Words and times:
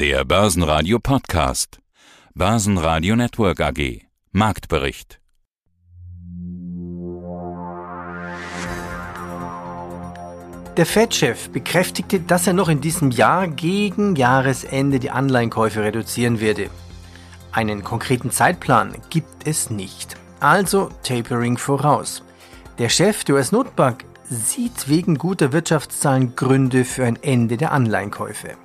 Der 0.00 0.24
Börsenradio 0.24 1.00
Podcast. 1.00 1.80
Börsenradio 2.32 3.16
Network 3.16 3.60
AG. 3.60 4.02
Marktbericht. 4.30 5.18
Der 10.76 10.86
Fed-Chef 10.86 11.50
bekräftigte, 11.50 12.20
dass 12.20 12.46
er 12.46 12.52
noch 12.52 12.68
in 12.68 12.80
diesem 12.80 13.10
Jahr 13.10 13.48
gegen 13.48 14.14
Jahresende 14.14 15.00
die 15.00 15.10
Anleihenkäufe 15.10 15.82
reduzieren 15.82 16.38
werde. 16.38 16.70
Einen 17.50 17.82
konkreten 17.82 18.30
Zeitplan 18.30 18.94
gibt 19.10 19.48
es 19.48 19.68
nicht. 19.68 20.14
Also 20.38 20.90
Tapering 21.02 21.58
voraus. 21.58 22.22
Der 22.78 22.88
Chef 22.88 23.24
der 23.24 23.34
US-Notbank 23.34 24.04
sieht 24.30 24.88
wegen 24.88 25.18
guter 25.18 25.52
Wirtschaftszahlen 25.52 26.36
Gründe 26.36 26.84
für 26.84 27.04
ein 27.04 27.20
Ende 27.20 27.56
der 27.56 27.72
Anleihenkäufe. 27.72 28.56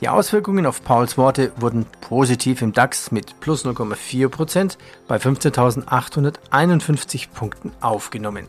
Die 0.00 0.08
Auswirkungen 0.10 0.66
auf 0.66 0.84
Pauls 0.84 1.16
Worte 1.16 1.52
wurden 1.56 1.86
positiv 2.02 2.60
im 2.60 2.72
DAX 2.72 3.12
mit 3.12 3.40
plus 3.40 3.64
0,4% 3.64 4.76
bei 5.08 5.16
15.851 5.16 7.30
Punkten 7.30 7.72
aufgenommen. 7.80 8.46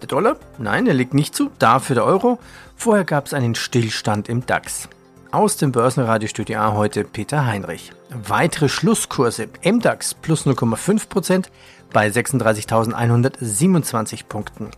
Der 0.00 0.08
Dollar? 0.08 0.36
Nein, 0.58 0.86
er 0.86 0.94
liegt 0.94 1.14
nicht 1.14 1.34
zu, 1.34 1.50
dafür 1.58 1.94
der 1.94 2.04
Euro. 2.04 2.38
Vorher 2.76 3.02
gab 3.04 3.26
es 3.26 3.34
einen 3.34 3.56
Stillstand 3.56 4.28
im 4.28 4.46
DAX. 4.46 4.88
Aus 5.32 5.56
dem 5.56 5.72
Börsenradiostudio 5.72 6.60
A 6.60 6.74
heute 6.74 7.02
Peter 7.02 7.44
Heinrich. 7.44 7.90
Weitere 8.10 8.68
Schlusskurse. 8.68 9.48
MDAX 9.64 10.14
plus 10.14 10.46
0,5% 10.46 11.46
bei 11.92 12.06
36.127 12.06 14.26
Punkten. 14.28 14.70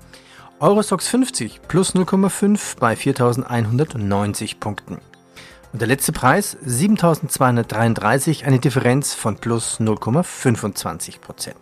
Eurostox 0.58 1.08
50 1.08 1.60
plus 1.68 1.94
0,5 1.94 2.78
bei 2.78 2.94
4.190 2.94 4.58
Punkten. 4.58 5.02
Und 5.76 5.80
der 5.80 5.88
letzte 5.88 6.12
Preis 6.12 6.56
7.233, 6.66 8.44
eine 8.44 8.58
Differenz 8.58 9.12
von 9.12 9.36
plus 9.36 9.78
0,25% 9.78 11.52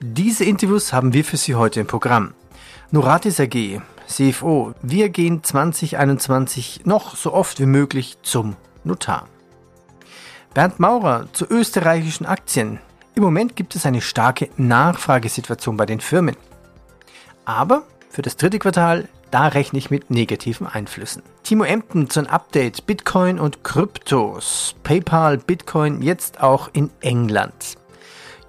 Diese 0.00 0.44
Interviews 0.46 0.94
haben 0.94 1.12
wir 1.12 1.26
für 1.26 1.36
Sie 1.36 1.56
heute 1.56 1.80
im 1.80 1.86
Programm. 1.86 2.32
Noratis 2.90 3.38
AG, 3.38 3.82
CFO, 4.06 4.72
wir 4.80 5.10
gehen 5.10 5.44
2021 5.44 6.86
noch 6.86 7.16
so 7.16 7.34
oft 7.34 7.60
wie 7.60 7.66
möglich 7.66 8.16
zum 8.22 8.56
Notar. 8.82 9.28
Bernd 10.54 10.80
Maurer 10.80 11.28
zu 11.34 11.44
österreichischen 11.44 12.24
Aktien. 12.24 12.80
Im 13.14 13.24
Moment 13.24 13.56
gibt 13.56 13.76
es 13.76 13.84
eine 13.84 14.00
starke 14.00 14.48
Nachfragesituation 14.56 15.76
bei 15.76 15.84
den 15.84 16.00
Firmen. 16.00 16.36
Aber 17.44 17.82
für 18.08 18.22
das 18.22 18.38
dritte 18.38 18.58
Quartal, 18.58 19.10
da 19.34 19.48
rechne 19.48 19.80
ich 19.80 19.90
mit 19.90 20.10
negativen 20.10 20.68
Einflüssen. 20.68 21.24
Timo 21.42 21.64
Emden 21.64 22.08
zu 22.08 22.20
einem 22.20 22.28
Update 22.28 22.86
Bitcoin 22.86 23.40
und 23.40 23.64
Kryptos. 23.64 24.76
PayPal, 24.84 25.38
Bitcoin 25.38 26.02
jetzt 26.02 26.40
auch 26.40 26.70
in 26.72 26.90
England. 27.00 27.74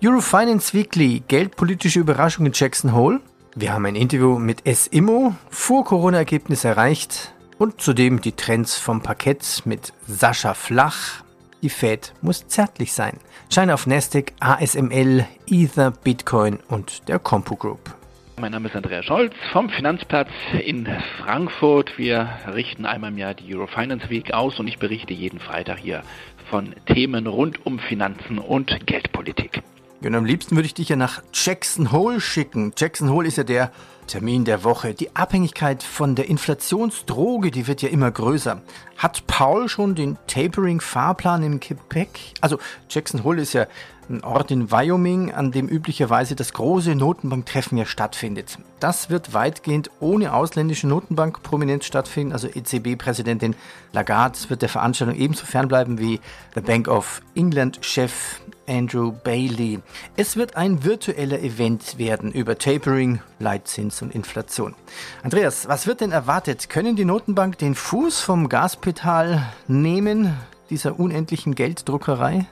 Eurofinance 0.04 0.76
Weekly, 0.76 1.24
geldpolitische 1.28 2.02
Überraschung 2.02 2.46
in 2.46 2.52
Jackson 2.54 2.94
Hole. 2.94 3.20
Wir 3.56 3.74
haben 3.74 3.88
ein 3.88 3.96
Interview 3.96 4.38
mit 4.38 4.62
SIMO, 4.64 5.34
vor 5.50 5.86
Corona-Ergebnis 5.86 6.64
erreicht 6.66 7.34
und 7.58 7.82
zudem 7.82 8.22
die 8.22 8.34
Trends 8.34 8.78
vom 8.78 9.02
Parkett 9.02 9.64
mit 9.66 9.92
Sascha 10.06 10.54
Flach. 10.54 11.24
Die 11.64 11.70
Fed 11.72 12.14
muss 12.22 12.48
zärtlich 12.48 12.94
sein. 12.94 13.18
Schein 13.52 13.72
auf 13.72 13.88
Nasdaq, 13.88 14.34
ASML, 14.40 15.26
Ether, 15.48 15.90
Bitcoin 15.90 16.60
und 16.68 17.08
der 17.08 17.18
Compu 17.18 17.56
Group. 17.56 17.96
Mein 18.38 18.52
Name 18.52 18.68
ist 18.68 18.76
Andreas 18.76 19.06
Scholz 19.06 19.34
vom 19.54 19.70
Finanzplatz 19.70 20.28
in 20.62 20.86
Frankfurt. 21.20 21.98
Wir 21.98 22.30
richten 22.54 22.86
einmal 22.86 23.12
im 23.12 23.18
Jahr 23.18 23.34
die 23.34 23.56
Eurofinance 23.56 24.10
Week 24.10 24.34
aus 24.34 24.60
und 24.60 24.68
ich 24.68 24.78
berichte 24.78 25.14
jeden 25.14 25.40
Freitag 25.40 25.78
hier 25.78 26.04
von 26.50 26.76
Themen 26.86 27.28
rund 27.28 27.66
um 27.66 27.80
Finanzen 27.80 28.38
und 28.38 28.86
Geldpolitik. 28.86 29.64
Und 30.04 30.14
am 30.14 30.26
liebsten 30.26 30.58
würde 30.58 30.66
ich 30.66 30.74
dich 30.74 30.90
ja 30.90 30.98
nach 30.98 31.24
Jackson 31.34 31.94
Hole 31.94 32.20
schicken. 32.20 32.74
Jackson 32.78 33.10
Hole 33.10 33.26
ist 33.26 33.38
ja 33.38 33.46
der 33.46 33.72
Termin 34.08 34.46
der 34.46 34.64
Woche. 34.64 34.94
Die 34.94 35.16
Abhängigkeit 35.16 35.82
von 35.82 36.14
der 36.16 36.30
Inflationsdroge, 36.30 37.52
die 37.52 37.68
wird 37.68 37.82
ja 37.82 37.90
immer 37.90 38.12
größer. 38.12 38.62
Hat 38.98 39.26
Paul 39.28 39.70
schon 39.70 39.96
den 39.96 40.18
Tapering-Fahrplan 40.28 41.42
im 41.42 41.60
Gepäck? 41.60 42.10
Also 42.42 42.60
Jackson 42.90 43.24
Hole 43.24 43.42
ist 43.42 43.54
ja 43.54 43.66
ein 44.10 44.24
Ort 44.24 44.52
in 44.52 44.72
Wyoming, 44.72 45.32
an 45.32 45.52
dem 45.52 45.68
üblicherweise 45.68 46.36
das 46.36 46.54
große 46.54 46.96
Notenbanktreffen 46.96 47.78
ja 47.78 47.86
stattfindet. 47.86 48.58
Das 48.80 49.10
wird 49.10 49.34
weitgehend 49.34 49.90
ohne 50.00 50.34
ausländische 50.34 50.88
Notenbankprominenz 50.88 51.86
stattfinden. 51.86 52.34
Also 52.34 52.48
EZB-Präsidentin 52.48 53.56
Lagarde 53.94 54.38
wird 54.50 54.62
der 54.62 54.70
Veranstaltung 54.70 55.16
ebenso 55.16 55.46
fernbleiben 55.46 56.00
wie 56.00 56.20
der 56.56 56.62
Bank 56.62 56.88
of 56.88 57.22
England-Chef 57.36 58.42
Andrew 58.68 59.12
Bailey. 59.12 59.80
Es 60.16 60.38
wird 60.38 60.56
ein 60.56 60.84
virtueller 60.84 61.40
Event 61.40 61.98
werden 61.98 62.32
über 62.32 62.58
Tapering, 62.58 63.22
Leitzins 63.40 64.02
und 64.02 64.14
Inflation. 64.14 64.76
Andreas, 65.24 65.68
was 65.68 65.88
wird 65.88 66.02
denn 66.02 66.12
erwartet? 66.12 66.70
Können 66.70 66.96
die 66.96 67.06
Notenbank 67.06 67.58
den 67.58 67.76
Fuß 67.76 68.22
vom 68.22 68.50
Gaspedal 68.50 69.44
nehmen, 69.68 70.34
dieser 70.70 71.00
unendlichen 71.00 71.56
Gelddruckerei? 71.56 72.48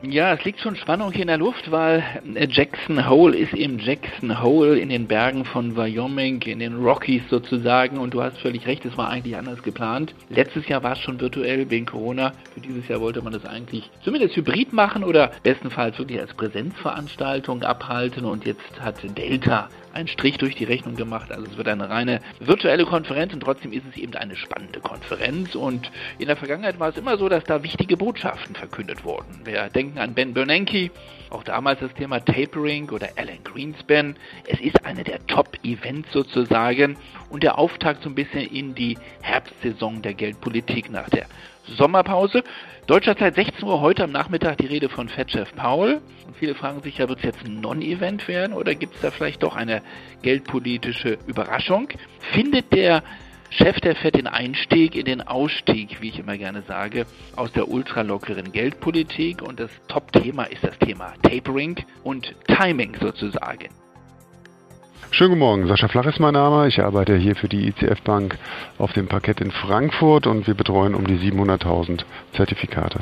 Ja, 0.00 0.32
es 0.32 0.44
liegt 0.44 0.60
schon 0.60 0.76
Spannung 0.76 1.10
hier 1.10 1.22
in 1.22 1.26
der 1.26 1.38
Luft, 1.38 1.72
weil 1.72 2.04
äh, 2.36 2.46
Jackson 2.48 3.08
Hole 3.08 3.36
ist 3.36 3.52
eben 3.52 3.80
Jackson 3.80 4.40
Hole 4.40 4.78
in 4.78 4.90
den 4.90 5.08
Bergen 5.08 5.44
von 5.44 5.76
Wyoming, 5.76 6.40
in 6.42 6.60
den 6.60 6.76
Rockies 6.76 7.22
sozusagen. 7.28 7.98
Und 7.98 8.14
du 8.14 8.22
hast 8.22 8.38
völlig 8.38 8.64
recht, 8.68 8.84
es 8.84 8.96
war 8.96 9.10
eigentlich 9.10 9.36
anders 9.36 9.60
geplant. 9.60 10.14
Letztes 10.28 10.68
Jahr 10.68 10.84
war 10.84 10.92
es 10.92 11.00
schon 11.00 11.20
virtuell 11.20 11.68
wegen 11.68 11.86
Corona. 11.86 12.32
Für 12.54 12.60
dieses 12.60 12.86
Jahr 12.86 13.00
wollte 13.00 13.22
man 13.22 13.32
das 13.32 13.44
eigentlich 13.44 13.90
zumindest 14.04 14.36
hybrid 14.36 14.72
machen 14.72 15.02
oder 15.02 15.32
bestenfalls 15.42 15.98
wirklich 15.98 16.20
als 16.20 16.32
Präsenzveranstaltung 16.32 17.64
abhalten. 17.64 18.24
Und 18.24 18.46
jetzt 18.46 18.80
hat 18.80 19.02
Delta 19.18 19.68
einen 19.92 20.08
Strich 20.08 20.38
durch 20.38 20.54
die 20.54 20.64
Rechnung 20.64 20.94
gemacht. 20.94 21.32
Also 21.32 21.46
es 21.46 21.56
wird 21.56 21.68
eine 21.68 21.90
reine 21.90 22.20
virtuelle 22.38 22.84
Konferenz 22.84 23.32
und 23.32 23.40
trotzdem 23.40 23.72
ist 23.72 23.84
es 23.90 23.96
eben 23.96 24.14
eine 24.14 24.36
spannende 24.36 24.80
Konferenz. 24.80 25.54
Und 25.54 25.90
in 26.18 26.28
der 26.28 26.36
Vergangenheit 26.36 26.78
war 26.78 26.90
es 26.90 26.96
immer 26.96 27.18
so, 27.18 27.28
dass 27.28 27.44
da 27.44 27.62
wichtige 27.62 27.96
Botschaften 27.96 28.54
verkündet 28.54 29.04
wurden. 29.04 29.26
Wir 29.44 29.68
denken 29.88 29.98
an 29.98 30.14
Ben 30.14 30.34
Bernanke, 30.34 30.90
auch 31.30 31.42
damals 31.42 31.80
das 31.80 31.92
Thema 31.94 32.20
Tapering 32.20 32.90
oder 32.90 33.08
Alan 33.16 33.42
Greenspan. 33.44 34.16
Es 34.46 34.60
ist 34.60 34.84
eine 34.84 35.04
der 35.04 35.26
Top-Events 35.26 36.12
sozusagen 36.12 36.96
und 37.30 37.42
der 37.42 37.58
Auftakt 37.58 38.02
so 38.02 38.08
ein 38.08 38.14
bisschen 38.14 38.46
in 38.46 38.74
die 38.74 38.98
Herbstsaison 39.22 40.02
der 40.02 40.14
Geldpolitik 40.14 40.90
nach 40.90 41.08
der 41.08 41.26
Sommerpause. 41.64 42.42
Deutscher 42.86 43.16
Zeit 43.16 43.34
16 43.34 43.64
Uhr 43.64 43.80
heute 43.80 44.04
am 44.04 44.12
Nachmittag 44.12 44.58
die 44.58 44.66
Rede 44.66 44.88
von 44.88 45.08
Fed-Chef 45.08 45.54
Paul. 45.54 46.00
Und 46.26 46.36
viele 46.38 46.54
fragen 46.54 46.82
sich 46.82 46.98
ja, 46.98 47.08
wird 47.08 47.18
es 47.18 47.24
jetzt 47.24 47.44
ein 47.44 47.60
Non-Event 47.60 48.26
werden 48.28 48.54
oder 48.54 48.74
gibt 48.74 48.94
es 48.94 49.00
da 49.02 49.10
vielleicht 49.10 49.42
doch 49.42 49.56
eine 49.56 49.82
geldpolitische 50.22 51.18
Überraschung? 51.26 51.88
Findet 52.32 52.72
der 52.72 53.02
Chef 53.50 53.80
der 53.80 53.96
Fed 53.96 54.14
den 54.14 54.26
Einstieg 54.26 54.94
in 54.94 55.06
den 55.06 55.26
Ausstieg, 55.26 56.00
wie 56.00 56.10
ich 56.10 56.18
immer 56.18 56.36
gerne 56.36 56.62
sage, 56.68 57.06
aus 57.34 57.50
der 57.52 57.68
ultralockeren 57.68 58.52
Geldpolitik 58.52 59.42
und 59.42 59.58
das 59.58 59.70
Top-Thema 59.88 60.44
ist 60.44 60.62
das 60.62 60.78
Thema 60.78 61.14
Tapering 61.22 61.76
und 62.04 62.34
Timing 62.46 62.96
sozusagen. 63.00 63.68
Schönen 65.10 65.30
guten 65.30 65.38
Morgen, 65.40 65.66
Sascha 65.66 65.88
Flach 65.88 66.04
ist 66.04 66.20
mein 66.20 66.34
Name. 66.34 66.68
Ich 66.68 66.80
arbeite 66.80 67.16
hier 67.16 67.34
für 67.34 67.48
die 67.48 67.68
ICF 67.68 68.02
Bank 68.02 68.38
auf 68.76 68.92
dem 68.92 69.08
Parkett 69.08 69.40
in 69.40 69.50
Frankfurt 69.50 70.26
und 70.26 70.46
wir 70.46 70.54
betreuen 70.54 70.94
um 70.94 71.06
die 71.06 71.18
700.000 71.18 72.02
Zertifikate. 72.34 73.00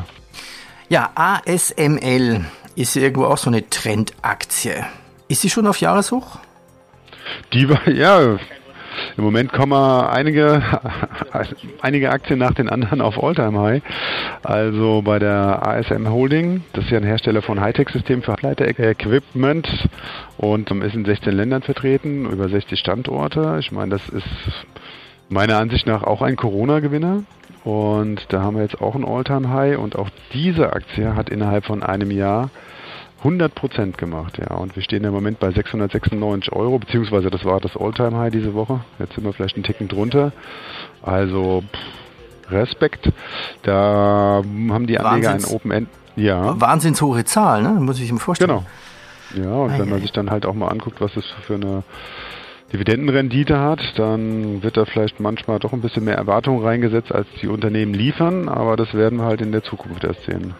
Ja, 0.88 1.10
ASML 1.16 2.44
ist 2.76 2.94
irgendwo 2.94 3.24
auch 3.24 3.38
so 3.38 3.50
eine 3.50 3.68
Trendaktie. 3.68 4.84
Ist 5.26 5.42
sie 5.42 5.50
schon 5.50 5.66
auf 5.66 5.80
Jahreshoch? 5.80 6.38
Die 7.52 7.68
war, 7.68 7.88
ja, 7.88 8.38
im 9.16 9.24
Moment 9.24 9.52
kommen 9.52 9.72
einige, 9.72 10.62
einige 11.80 12.10
Aktien 12.10 12.38
nach 12.38 12.54
den 12.54 12.68
anderen 12.68 13.00
auf 13.00 13.22
Alltime 13.22 13.60
High. 13.60 13.82
Also 14.42 15.02
bei 15.02 15.18
der 15.18 15.66
ASM 15.66 16.08
Holding, 16.08 16.64
das 16.72 16.84
ist 16.84 16.90
ja 16.90 16.98
ein 16.98 17.04
Hersteller 17.04 17.42
von 17.42 17.60
Hightech-Systemen 17.60 18.22
für 18.22 18.32
Halbleiter-Equipment 18.32 19.88
und 20.38 20.70
ist 20.70 20.94
in 20.94 21.04
16 21.04 21.32
Ländern 21.32 21.62
vertreten, 21.62 22.30
über 22.30 22.48
60 22.48 22.78
Standorte. 22.78 23.56
Ich 23.60 23.72
meine, 23.72 23.90
das 23.90 24.08
ist 24.08 24.26
meiner 25.28 25.58
Ansicht 25.58 25.86
nach 25.86 26.02
auch 26.02 26.22
ein 26.22 26.36
Corona-Gewinner. 26.36 27.24
Und 27.64 28.32
da 28.32 28.42
haben 28.42 28.56
wir 28.56 28.62
jetzt 28.62 28.80
auch 28.80 28.94
ein 28.94 29.04
Alltime 29.04 29.50
high 29.50 29.78
und 29.78 29.96
auch 29.96 30.08
diese 30.32 30.72
Aktie 30.72 31.16
hat 31.16 31.28
innerhalb 31.28 31.64
von 31.64 31.82
einem 31.82 32.12
Jahr 32.12 32.50
100 33.26 33.56
Prozent 33.56 33.98
gemacht, 33.98 34.38
ja. 34.38 34.56
Und 34.56 34.76
wir 34.76 34.82
stehen 34.84 35.02
im 35.02 35.12
Moment 35.12 35.40
bei 35.40 35.50
696 35.50 36.52
Euro, 36.52 36.78
beziehungsweise 36.78 37.28
das 37.28 37.44
war 37.44 37.60
das 37.60 37.76
Alltime 37.76 38.16
high 38.16 38.32
diese 38.32 38.54
Woche. 38.54 38.80
Jetzt 39.00 39.14
sind 39.14 39.24
wir 39.24 39.32
vielleicht 39.32 39.56
einen 39.56 39.64
Ticken 39.64 39.88
drunter. 39.88 40.32
Also 41.02 41.62
pff, 41.62 42.52
Respekt. 42.52 43.12
Da 43.62 44.42
haben 44.44 44.86
die 44.86 44.98
Anleger 45.00 45.32
ein 45.32 45.44
Open 45.44 45.72
End. 45.72 45.88
Ja. 46.14 46.58
Wahnsinns 46.60 47.02
hohe 47.02 47.24
Zahl, 47.24 47.62
ne? 47.62 47.70
Muss 47.80 48.00
ich 48.00 48.12
mir 48.12 48.20
vorstellen. 48.20 48.48
Genau. 48.48 49.44
Ja, 49.44 49.56
und 49.56 49.72
ah, 49.72 49.78
wenn 49.80 49.90
man 49.90 50.00
sich 50.00 50.12
dann 50.12 50.30
halt 50.30 50.46
auch 50.46 50.54
mal 50.54 50.68
anguckt, 50.68 51.00
was 51.00 51.16
es 51.16 51.24
für 51.42 51.56
eine 51.56 51.82
Dividendenrendite 52.72 53.58
hat, 53.58 53.80
dann 53.96 54.62
wird 54.62 54.76
da 54.76 54.84
vielleicht 54.84 55.18
manchmal 55.18 55.58
doch 55.58 55.72
ein 55.72 55.80
bisschen 55.80 56.04
mehr 56.04 56.16
Erwartung 56.16 56.62
reingesetzt, 56.64 57.12
als 57.12 57.26
die 57.42 57.48
Unternehmen 57.48 57.92
liefern, 57.92 58.48
aber 58.48 58.76
das 58.76 58.94
werden 58.94 59.18
wir 59.18 59.24
halt 59.24 59.40
in 59.40 59.50
der 59.50 59.64
Zukunft 59.64 60.04
erst 60.04 60.24
sehen. 60.26 60.54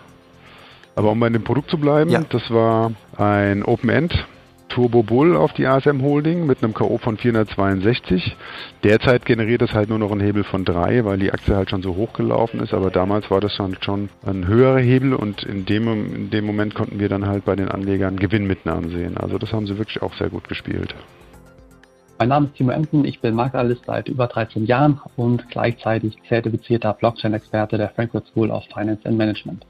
Aber 0.97 1.13
um 1.13 1.21
bei 1.21 1.29
dem 1.29 1.45
Produkt 1.45 1.71
zu 1.71 1.79
bleiben, 1.79 2.11
ja. 2.11 2.23
das 2.29 2.51
war 2.51 2.93
ein 3.17 3.63
Open-End 3.63 4.27
Turbo 4.69 5.03
Bull 5.03 5.37
auf 5.37 5.53
die 5.53 5.67
ASM 5.67 6.03
Holding 6.03 6.47
mit 6.47 6.63
einem 6.63 6.75
K.O. 6.75 6.99
von 6.99 7.17
462. 7.17 8.37
Derzeit 8.83 9.25
generiert 9.25 9.63
es 9.63 9.73
halt 9.73 9.89
nur 9.89 9.99
noch 9.99 10.11
einen 10.11 10.21
Hebel 10.21 10.43
von 10.43 10.65
3, 10.65 11.05
weil 11.05 11.19
die 11.19 11.33
Aktie 11.33 11.55
halt 11.55 11.71
schon 11.71 11.83
so 11.83 11.95
hoch 11.97 12.13
gelaufen 12.15 12.61
ist. 12.61 12.75
Aber 12.75 12.91
damals 12.91 13.31
war 13.31 13.41
das 13.41 13.55
schon, 13.55 13.77
schon 13.81 14.09
ein 14.25 14.47
höherer 14.47 14.81
Hebel 14.81 15.15
und 15.15 15.45
in 15.45 15.67
dem, 15.67 16.15
in 16.15 16.31
dem 16.31 16.45
Moment 16.45 16.75
konnten 16.75 16.99
wir 16.99 17.09
dann 17.09 17.27
halt 17.27 17.45
bei 17.45 17.57
den 17.57 17.69
Anlegern 17.69 18.17
Gewinnmitnahmen 18.17 18.91
sehen. 18.91 19.17
Also 19.17 19.39
das 19.39 19.53
haben 19.53 19.67
sie 19.67 19.79
wirklich 19.79 20.03
auch 20.03 20.15
sehr 20.15 20.31
gut 20.31 20.49
gespielt. 20.49 20.95
Mein 22.19 22.31
Name 22.31 22.47
ist 22.47 22.57
Timo 22.57 22.73
Emden, 22.73 23.05
ich 23.05 23.21
bin 23.21 23.35
Maklerlist 23.35 23.85
seit 23.87 24.09
über 24.09 24.27
13 24.27 24.65
Jahren 24.65 25.01
und 25.17 25.49
gleichzeitig 25.51 26.17
zertifizierter 26.29 26.95
Blockchain-Experte 26.95 27.77
der 27.77 27.91
Frankfurt 27.91 28.27
School 28.29 28.51
of 28.51 28.65
Finance 28.75 29.07
and 29.07 29.19
Management 29.19 29.67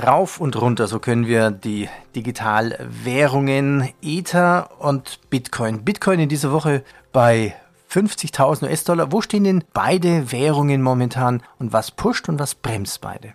rauf 0.00 0.40
und 0.40 0.60
runter. 0.60 0.86
So 0.86 0.98
können 0.98 1.26
wir 1.26 1.50
die 1.50 1.88
Digitalwährungen 2.14 3.90
Ether 4.02 4.70
und 4.78 5.18
Bitcoin. 5.30 5.84
Bitcoin 5.84 6.20
in 6.20 6.28
dieser 6.28 6.52
Woche 6.52 6.82
bei 7.12 7.54
50.000 7.90 8.64
US-Dollar. 8.64 9.12
Wo 9.12 9.20
stehen 9.20 9.44
denn 9.44 9.64
beide 9.72 10.32
Währungen 10.32 10.82
momentan 10.82 11.42
und 11.58 11.72
was 11.72 11.90
pusht 11.90 12.28
und 12.28 12.38
was 12.38 12.54
bremst 12.54 13.00
beide? 13.00 13.34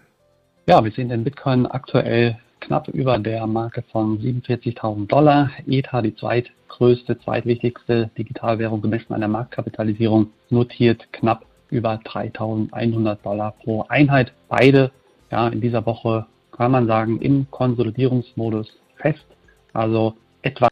Ja, 0.66 0.84
wir 0.84 0.92
sehen 0.92 1.10
den 1.10 1.24
Bitcoin 1.24 1.66
aktuell 1.68 2.38
knapp 2.60 2.88
über 2.88 3.20
der 3.20 3.46
Marke 3.46 3.84
von 3.92 4.20
47.000 4.20 5.08
Dollar. 5.08 5.52
Ether, 5.68 6.02
die 6.02 6.16
zweitgrößte, 6.16 7.20
zweitwichtigste 7.20 8.10
Digitalwährung 8.18 8.82
gemessen 8.82 9.14
an 9.14 9.22
der 9.22 9.30
Marktkapitalisierung, 9.30 10.32
notiert 10.50 11.08
knapp 11.14 11.46
über 11.70 11.96
3.100 12.04 13.18
Dollar 13.24 13.54
pro 13.64 13.86
Einheit. 13.90 14.34
Beide 14.50 14.92
ja, 15.32 15.48
in 15.50 15.62
dieser 15.62 15.86
Woche 15.86 16.26
kann 16.58 16.72
man 16.72 16.88
sagen, 16.88 17.22
im 17.22 17.50
Konsolidierungsmodus 17.52 18.68
fest. 18.96 19.26
Also 19.74 20.16
etwas 20.42 20.70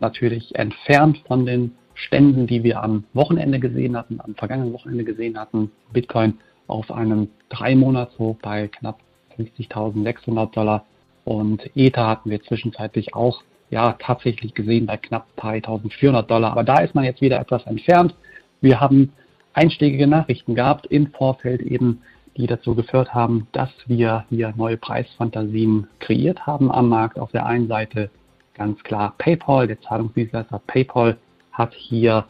natürlich 0.00 0.54
entfernt 0.54 1.18
von 1.26 1.44
den 1.44 1.72
Ständen, 1.94 2.46
die 2.46 2.62
wir 2.62 2.82
am 2.82 3.04
Wochenende 3.12 3.58
gesehen 3.58 3.96
hatten, 3.96 4.20
am 4.20 4.34
vergangenen 4.34 4.72
Wochenende 4.72 5.04
gesehen 5.04 5.38
hatten. 5.38 5.70
Bitcoin 5.92 6.38
auf 6.66 6.90
einem 6.90 7.28
drei 7.48 7.74
monats 7.74 8.18
hoch 8.18 8.36
bei 8.40 8.68
knapp 8.68 9.00
50.600 9.36 10.52
Dollar 10.52 10.84
und 11.24 11.70
Ether 11.76 12.06
hatten 12.06 12.30
wir 12.30 12.42
zwischenzeitlich 12.42 13.14
auch 13.14 13.42
ja 13.70 13.96
tatsächlich 13.98 14.54
gesehen 14.54 14.86
bei 14.86 14.96
knapp 14.96 15.26
3.400 15.38 16.22
Dollar. 16.22 16.52
Aber 16.52 16.64
da 16.64 16.78
ist 16.80 16.94
man 16.94 17.04
jetzt 17.04 17.20
wieder 17.20 17.40
etwas 17.40 17.66
entfernt. 17.66 18.14
Wir 18.60 18.80
haben 18.80 19.12
einschlägige 19.52 20.06
Nachrichten 20.06 20.54
gehabt 20.54 20.86
im 20.86 21.08
Vorfeld 21.08 21.60
eben 21.60 22.02
die 22.38 22.46
dazu 22.46 22.74
geführt 22.74 23.12
haben, 23.12 23.48
dass 23.52 23.70
wir 23.86 24.24
hier 24.30 24.54
neue 24.56 24.76
Preisfantasien 24.76 25.88
kreiert 25.98 26.46
haben 26.46 26.70
am 26.70 26.88
Markt. 26.88 27.18
Auf 27.18 27.32
der 27.32 27.44
einen 27.44 27.66
Seite 27.66 28.10
ganz 28.54 28.82
klar 28.84 29.14
PayPal, 29.18 29.66
der 29.66 29.80
Zahlungsdienstleister 29.82 30.60
PayPal 30.66 31.16
hat 31.52 31.74
hier 31.74 32.24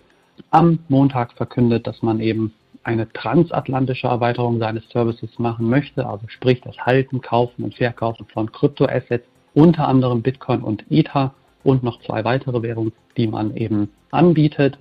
am 0.51 0.79
Montag 0.89 1.35
verkündet, 1.35 1.87
dass 1.87 2.03
man 2.03 2.21
eben 2.21 2.55
eine 2.85 3.13
transatlantische 3.13 4.07
Erweiterung 4.07 4.59
seines 4.59 4.89
Services 4.89 5.39
machen 5.39 5.69
möchte, 5.69 6.07
also 6.07 6.27
sprich 6.29 6.63
das 6.63 6.79
Halten, 6.79 7.21
Kaufen 7.21 7.65
und 7.65 7.75
Verkaufen 7.75 8.27
von 8.33 8.51
Kryptoassets, 8.51 9.27
unter 9.53 9.87
anderem 9.89 10.23
Bitcoin 10.23 10.63
und 10.63 10.85
Ether 10.91 11.35
und 11.65 11.83
noch 11.83 12.01
zwei 12.01 12.25
weitere 12.25 12.63
Währungen, 12.63 12.93
die 13.17 13.27
man 13.27 13.55
eben 13.57 13.91
anbietet 14.11 14.79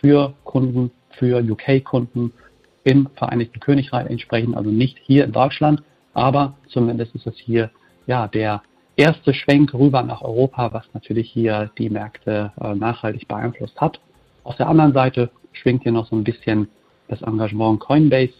für 0.00 0.34
Kunden, 0.44 0.92
für 1.10 1.42
UK-Kunden 1.42 2.32
im 2.84 3.08
Vereinigten 3.14 3.60
Königreich 3.60 4.08
entsprechend, 4.08 4.56
also 4.56 4.70
nicht 4.70 4.98
hier 5.02 5.24
in 5.24 5.32
Deutschland, 5.32 5.82
aber 6.14 6.54
zumindest 6.68 7.14
ist 7.14 7.26
es 7.26 7.36
hier 7.38 7.70
ja 8.06 8.28
der 8.28 8.62
erste 8.96 9.32
Schwenk 9.32 9.72
rüber 9.74 10.02
nach 10.02 10.22
Europa, 10.22 10.72
was 10.72 10.84
natürlich 10.92 11.30
hier 11.30 11.70
die 11.78 11.90
Märkte 11.90 12.52
äh, 12.60 12.74
nachhaltig 12.74 13.28
beeinflusst 13.28 13.80
hat. 13.80 14.00
Auf 14.44 14.56
der 14.56 14.68
anderen 14.68 14.92
Seite 14.92 15.30
schwingt 15.52 15.84
hier 15.84 15.92
noch 15.92 16.08
so 16.08 16.16
ein 16.16 16.24
bisschen 16.24 16.68
das 17.08 17.22
Engagement 17.22 17.80
Coinbase 17.80 18.34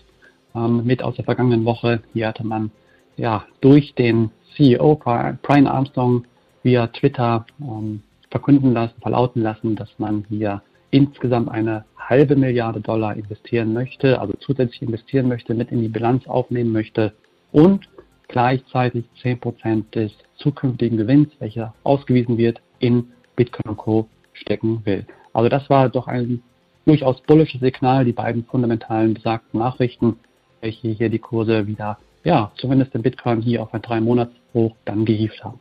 ähm, 0.55 0.85
mit 0.85 1.03
aus 1.03 1.17
der 1.17 1.25
vergangenen 1.25 1.65
Woche. 1.65 2.03
Hier 2.13 2.29
hatte 2.29 2.45
man 2.47 2.71
ja 3.17 3.45
durch 3.61 3.95
den 3.95 4.31
CEO 4.57 4.97
Brian 4.97 5.67
Armstrong 5.67 6.25
via 6.63 6.87
Twitter 6.89 7.47
ähm, 7.61 8.03
verkünden 8.31 8.73
lassen, 8.73 8.95
verlauten 9.01 9.43
lassen, 9.43 9.77
dass 9.77 9.91
man 9.99 10.25
hier 10.29 10.63
insgesamt 10.93 11.51
eine 11.51 11.85
halbe 11.99 12.37
Milliarde 12.37 12.81
Dollar 12.81 13.17
investieren 13.17 13.73
möchte, 13.73 14.21
also 14.21 14.35
zusätzlich 14.39 14.83
investieren 14.83 15.27
möchte, 15.27 15.55
mit 15.55 15.73
in 15.73 15.81
die 15.81 15.89
Bilanz 15.89 16.27
aufnehmen 16.27 16.71
möchte 16.71 17.13
und 17.51 17.89
gleichzeitig 18.29 19.05
10% 19.23 19.91
des 19.93 20.13
zukünftigen 20.37 20.97
Gewinns, 20.97 21.29
welcher 21.39 21.75
ausgewiesen 21.83 22.39
wird, 22.39 22.61
in 22.79 23.09
Bitcoin 23.37 23.77
Co. 23.77 24.09
stecken 24.33 24.83
will. 24.85 25.07
Also 25.33 25.49
das 25.49 25.69
war 25.71 25.89
doch 25.89 26.07
ein 26.07 26.43
durchaus 26.85 27.21
bullisches 27.23 27.61
Signal, 27.61 28.05
die 28.05 28.13
beiden 28.13 28.45
fundamentalen 28.45 29.15
besagten 29.15 29.61
Nachrichten, 29.61 30.17
welche 30.61 30.89
hier 30.89 31.09
die 31.09 31.19
Kurse 31.19 31.67
wieder, 31.67 31.99
ja, 32.25 32.53
zumindest 32.57 32.95
im 32.95 33.03
Bitcoin 33.03 33.41
hier 33.41 33.63
auf 33.63 33.73
ein 33.73 33.83
drei 33.83 34.01
Monats 34.01 34.33
hoch 34.53 34.75
dann 34.85 35.05
gehievt 35.05 35.43
haben. 35.43 35.61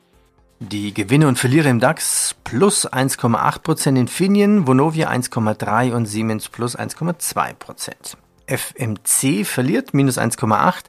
Die 0.63 0.93
Gewinne 0.93 1.27
und 1.27 1.39
Verlierer 1.39 1.71
im 1.71 1.79
DAX 1.79 2.35
plus 2.43 2.87
1,8%, 2.87 3.97
Infineon, 3.99 4.67
Vonovia 4.67 5.09
1,3% 5.09 5.91
und 5.93 6.05
Siemens 6.05 6.49
plus 6.49 6.77
1,2%. 6.77 8.15
FMC 8.45 9.43
verliert 9.43 9.95
minus 9.95 10.19
1,8%, 10.19 10.83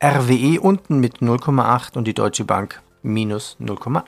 RWE 0.00 0.60
unten 0.60 1.00
mit 1.00 1.18
0,8% 1.18 1.96
und 1.96 2.06
die 2.06 2.14
Deutsche 2.14 2.44
Bank 2.44 2.80
minus 3.02 3.56
0,8%. 3.60 4.04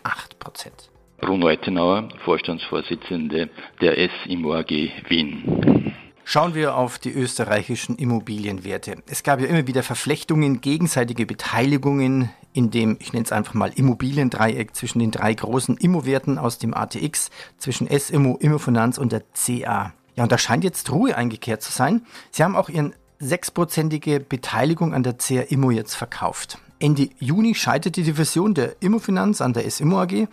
Bruno 1.20 1.48
Ettenauer, 1.48 2.10
Vorstandsvorsitzende 2.24 3.50
der 3.80 3.98
S 3.98 4.12
Immo 4.28 4.54
AG 4.54 4.70
Wien. 5.08 5.96
Schauen 6.30 6.54
wir 6.54 6.76
auf 6.76 6.98
die 6.98 7.10
österreichischen 7.10 7.96
Immobilienwerte. 7.96 8.96
Es 9.06 9.22
gab 9.22 9.40
ja 9.40 9.46
immer 9.46 9.66
wieder 9.66 9.82
Verflechtungen, 9.82 10.60
gegenseitige 10.60 11.24
Beteiligungen 11.24 12.28
in 12.52 12.70
dem, 12.70 12.98
ich 13.00 13.14
nenne 13.14 13.24
es 13.24 13.32
einfach 13.32 13.54
mal 13.54 13.72
Immobiliendreieck 13.74 14.76
zwischen 14.76 14.98
den 14.98 15.10
drei 15.10 15.32
großen 15.32 15.78
Immowerten 15.78 16.36
aus 16.36 16.58
dem 16.58 16.74
ATX, 16.74 17.30
zwischen 17.56 17.86
S-Immo, 17.86 18.36
Immofinanz 18.40 18.98
und 18.98 19.10
der 19.10 19.22
CA. 19.32 19.94
Ja, 20.16 20.22
und 20.22 20.30
da 20.30 20.36
scheint 20.36 20.64
jetzt 20.64 20.92
Ruhe 20.92 21.16
eingekehrt 21.16 21.62
zu 21.62 21.72
sein. 21.72 22.04
Sie 22.30 22.44
haben 22.44 22.56
auch 22.56 22.68
ihren 22.68 22.94
sechsprozentige 23.18 24.20
Beteiligung 24.20 24.92
an 24.92 25.04
der 25.04 25.14
CA 25.14 25.40
Immo 25.48 25.70
jetzt 25.70 25.94
verkauft. 25.94 26.58
Ende 26.78 27.08
Juni 27.18 27.54
scheiterte 27.54 28.02
die 28.02 28.12
Fusion 28.12 28.52
der 28.52 28.76
Immofinanz 28.80 29.40
an 29.40 29.54
der 29.54 29.64
S-Immo 29.64 30.02
AG. 30.02 30.28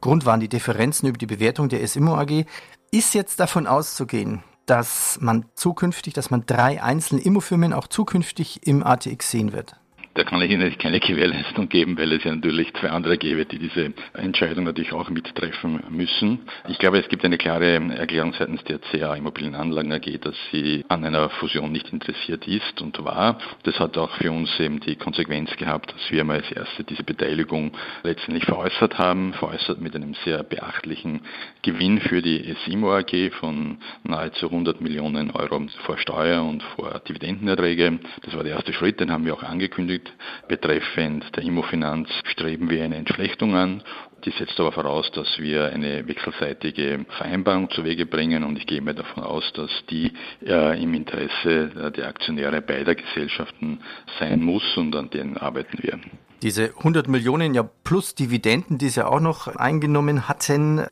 Grund 0.00 0.26
waren 0.26 0.38
die 0.38 0.48
Differenzen 0.48 1.08
über 1.08 1.18
die 1.18 1.26
Bewertung 1.26 1.68
der 1.68 1.82
S-Immo 1.82 2.14
AG. 2.14 2.44
Ist 2.92 3.14
jetzt 3.14 3.40
davon 3.40 3.66
auszugehen, 3.66 4.44
dass 4.70 5.18
man 5.20 5.46
zukünftig, 5.56 6.14
dass 6.14 6.30
man 6.30 6.46
drei 6.46 6.80
einzelne 6.80 7.20
Immofirmen 7.22 7.72
auch 7.72 7.88
zukünftig 7.88 8.66
im 8.66 8.86
ATX 8.86 9.30
sehen 9.30 9.52
wird? 9.52 9.74
Da 10.14 10.24
kann 10.24 10.42
ich 10.42 10.50
Ihnen 10.50 10.76
keine 10.76 10.98
Gewährleistung 11.00 11.68
geben, 11.68 11.96
weil 11.96 12.12
es 12.12 12.24
ja 12.24 12.34
natürlich 12.34 12.74
zwei 12.74 12.90
andere 12.90 13.16
gäbe, 13.16 13.46
die 13.46 13.60
diese 13.60 13.92
Entscheidung 14.14 14.64
natürlich 14.64 14.92
auch 14.92 15.08
mittreffen 15.08 15.84
müssen. 15.88 16.40
Ich 16.68 16.78
glaube, 16.78 16.98
es 16.98 17.08
gibt 17.08 17.24
eine 17.24 17.38
klare 17.38 17.74
Erklärung 17.74 18.32
seitens 18.32 18.64
der 18.64 18.80
CA 18.80 19.14
Immobilienanlagen 19.14 19.92
AG, 19.92 20.20
dass 20.20 20.34
sie 20.50 20.84
an 20.88 21.04
einer 21.04 21.30
Fusion 21.30 21.70
nicht 21.70 21.92
interessiert 21.92 22.48
ist 22.48 22.80
und 22.80 23.02
war. 23.04 23.38
Das 23.62 23.78
hat 23.78 23.96
auch 23.98 24.10
für 24.16 24.32
uns 24.32 24.50
eben 24.58 24.80
die 24.80 24.96
Konsequenz 24.96 25.56
gehabt, 25.56 25.94
dass 25.94 26.10
wir 26.10 26.24
mal 26.24 26.38
als 26.38 26.50
erste 26.50 26.82
diese 26.82 27.04
Beteiligung 27.04 27.72
letztendlich 28.02 28.44
veräußert 28.44 28.98
haben, 28.98 29.32
veräußert 29.34 29.80
mit 29.80 29.94
einem 29.94 30.14
sehr 30.24 30.42
beachtlichen 30.42 31.20
Gewinn 31.62 32.00
für 32.00 32.20
die 32.20 32.56
SIMO 32.64 32.96
AG 32.96 33.30
von 33.38 33.78
nahezu 34.02 34.46
100 34.46 34.80
Millionen 34.80 35.30
Euro 35.30 35.60
vor 35.86 35.98
Steuer 35.98 36.42
und 36.42 36.64
vor 36.74 37.00
Dividendenerträge. 37.08 38.00
Das 38.24 38.34
war 38.34 38.42
der 38.42 38.56
erste 38.56 38.72
Schritt, 38.72 38.98
den 38.98 39.12
haben 39.12 39.24
wir 39.24 39.34
auch 39.34 39.44
angekündigt 39.44 39.99
angekündigt. 40.00 40.12
Betreffend 40.48 41.36
der 41.36 41.44
Immofinanz 41.44 42.08
streben 42.24 42.70
wir 42.70 42.84
eine 42.84 42.96
Entflechtung 42.96 43.54
an. 43.54 43.82
Die 44.24 44.30
setzt 44.30 44.58
aber 44.60 44.72
voraus, 44.72 45.10
dass 45.12 45.38
wir 45.38 45.72
eine 45.72 46.06
wechselseitige 46.06 47.06
Vereinbarung 47.16 47.70
zu 47.70 47.84
Wege 47.84 48.04
bringen 48.04 48.44
und 48.44 48.58
ich 48.58 48.66
gehe 48.66 48.82
mir 48.82 48.94
davon 48.94 49.22
aus, 49.22 49.50
dass 49.54 49.70
die 49.88 50.12
äh, 50.44 50.82
im 50.82 50.92
Interesse 50.92 51.92
der 51.96 52.08
Aktionäre 52.08 52.60
beider 52.60 52.94
Gesellschaften 52.94 53.80
sein 54.18 54.42
muss 54.42 54.76
und 54.76 54.94
an 54.94 55.08
denen 55.08 55.38
arbeiten 55.38 55.78
wir. 55.80 55.98
Diese 56.42 56.74
100 56.76 57.08
Millionen 57.08 57.54
ja 57.54 57.62
plus 57.62 58.14
Dividenden, 58.14 58.78
die 58.78 58.88
Sie 58.88 59.06
auch 59.06 59.20
noch 59.20 59.46
eingenommen 59.46 60.28
hatten, 60.28 60.86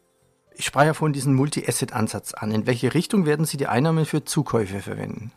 ich 0.57 0.65
sprach 0.65 0.85
ja 0.85 0.95
vorhin 0.95 1.13
diesen 1.13 1.35
Multi-Asset-Ansatz 1.35 2.35
an. 2.35 2.51
In 2.51 2.67
welche 2.67 2.93
Richtung 2.93 3.27
werden 3.27 3.45
Sie 3.45 3.59
die 3.59 3.69
Einnahmen 3.69 4.05
für 4.05 4.25
Zukäufe 4.25 4.81
verwenden? 4.81 5.31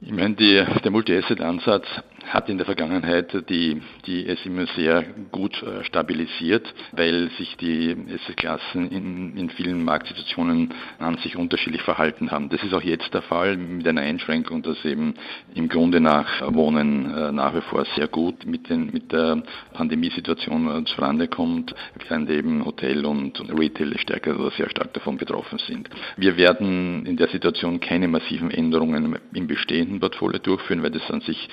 Ich 0.00 0.12
meine, 0.12 0.36
die, 0.36 0.64
der 0.84 0.90
Multi-Asset-Ansatz 0.90 1.86
hat 2.28 2.48
in 2.48 2.58
der 2.58 2.66
Vergangenheit 2.66 3.48
die, 3.48 3.80
die 4.06 4.26
es 4.26 4.44
immer 4.44 4.66
sehr 4.76 5.04
gut 5.32 5.62
äh, 5.62 5.84
stabilisiert, 5.84 6.72
weil 6.92 7.30
sich 7.38 7.56
die 7.56 7.96
Assetklassen 8.14 8.90
in, 8.90 9.36
in 9.36 9.50
vielen 9.50 9.84
Marktsituationen 9.84 10.74
an 10.98 11.18
sich 11.18 11.36
unterschiedlich 11.36 11.82
verhalten 11.82 12.30
haben. 12.30 12.48
Das 12.48 12.62
ist 12.62 12.74
auch 12.74 12.82
jetzt 12.82 13.12
der 13.14 13.22
Fall 13.22 13.56
mit 13.56 13.86
einer 13.86 14.02
Einschränkung, 14.02 14.62
dass 14.62 14.84
eben 14.84 15.14
im 15.54 15.68
Grunde 15.68 16.00
nach 16.00 16.42
Wohnen 16.54 17.14
äh, 17.14 17.32
nach 17.32 17.54
wie 17.54 17.60
vor 17.62 17.84
sehr 17.96 18.08
gut 18.08 18.46
mit, 18.46 18.68
den, 18.68 18.90
mit 18.92 19.12
der 19.12 19.42
Pandemiesituation 19.72 20.86
zurande 20.86 21.28
kommt, 21.28 21.74
während 22.08 22.30
eben 22.30 22.64
Hotel 22.64 23.04
und 23.04 23.40
Retail 23.58 23.98
stärker 23.98 24.38
oder 24.38 24.50
sehr 24.50 24.70
stark 24.70 24.92
davon 24.94 25.16
betroffen 25.16 25.58
sind. 25.58 25.88
Wir 26.16 26.36
werden 26.36 27.06
in 27.06 27.16
der 27.16 27.28
Situation 27.28 27.80
keine 27.80 28.08
massiven 28.08 28.50
Änderungen 28.50 29.18
im 29.32 29.46
bestehenden 29.46 30.00
Portfolio 30.00 30.38
durchführen, 30.38 30.82
weil 30.82 30.90
das 30.90 31.10
an 31.10 31.20
sich 31.20 31.48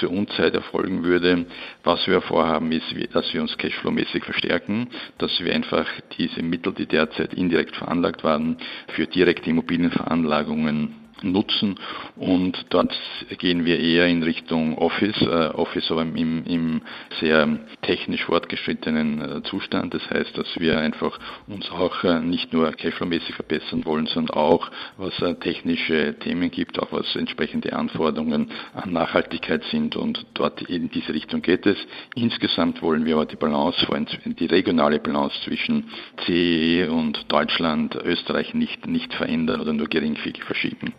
zur 0.00 0.10
Unzeit 0.10 0.54
erfolgen 0.54 1.04
würde. 1.04 1.46
Was 1.84 2.06
wir 2.06 2.20
vorhaben, 2.20 2.72
ist, 2.72 2.94
dass 3.12 3.32
wir 3.32 3.42
uns 3.42 3.56
cashflow-mäßig 3.56 4.24
verstärken, 4.24 4.88
dass 5.18 5.38
wir 5.40 5.54
einfach 5.54 5.86
diese 6.18 6.42
Mittel, 6.42 6.72
die 6.72 6.86
derzeit 6.86 7.34
indirekt 7.34 7.76
veranlagt 7.76 8.24
waren, 8.24 8.58
für 8.88 9.06
direkte 9.06 9.50
Immobilienveranlagungen 9.50 11.07
nutzen 11.22 11.78
und 12.16 12.66
dort 12.70 12.96
gehen 13.38 13.64
wir 13.64 13.78
eher 13.78 14.06
in 14.06 14.22
Richtung 14.22 14.78
Office, 14.78 15.20
äh, 15.22 15.48
Office 15.54 15.90
aber 15.90 16.02
im, 16.02 16.44
im 16.44 16.82
sehr 17.20 17.58
technisch 17.82 18.24
fortgeschrittenen 18.24 19.20
äh, 19.20 19.42
Zustand. 19.42 19.94
Das 19.94 20.08
heißt, 20.10 20.36
dass 20.36 20.58
wir 20.58 20.78
einfach 20.78 21.18
uns 21.46 21.70
auch 21.70 22.04
äh, 22.04 22.20
nicht 22.20 22.52
nur 22.52 22.68
cashflow-mäßig 22.68 23.34
verbessern 23.34 23.84
wollen, 23.84 24.06
sondern 24.06 24.36
auch 24.36 24.70
was 24.96 25.18
äh, 25.20 25.34
technische 25.34 26.18
Themen 26.18 26.50
gibt, 26.50 26.78
auch 26.78 26.92
was 26.92 27.14
entsprechende 27.16 27.72
Anforderungen 27.72 28.50
an 28.74 28.92
Nachhaltigkeit 28.92 29.62
sind 29.70 29.96
und 29.96 30.26
dort 30.34 30.62
in 30.62 30.90
diese 30.90 31.14
Richtung 31.14 31.42
geht 31.42 31.66
es. 31.66 31.78
Insgesamt 32.14 32.82
wollen 32.82 33.04
wir 33.04 33.14
aber 33.16 33.26
die 33.26 33.36
Balance, 33.36 33.86
die 34.24 34.46
regionale 34.46 34.98
Balance 34.98 35.34
zwischen 35.44 35.90
CE 36.26 36.88
und 36.90 37.30
Deutschland, 37.30 37.94
Österreich 37.96 38.54
nicht, 38.54 38.86
nicht 38.86 39.14
verändern 39.14 39.60
oder 39.60 39.72
nur 39.72 39.88
geringfügig 39.88 40.44
verschieben. 40.44 40.94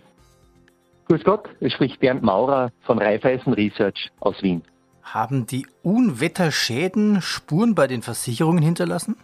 Grüß 1.09 1.23
Gott, 1.23 1.49
es 1.59 1.73
spricht 1.73 1.99
Bernd 2.01 2.21
Maurer 2.21 2.71
von 2.81 2.99
Raiffeisen 2.99 3.53
Research 3.53 4.11
aus 4.19 4.43
Wien. 4.43 4.61
Haben 5.01 5.47
die 5.47 5.65
Unwetterschäden 5.81 7.23
Spuren 7.23 7.73
bei 7.73 7.87
den 7.87 8.03
Versicherungen 8.03 8.61
hinterlassen? 8.61 9.15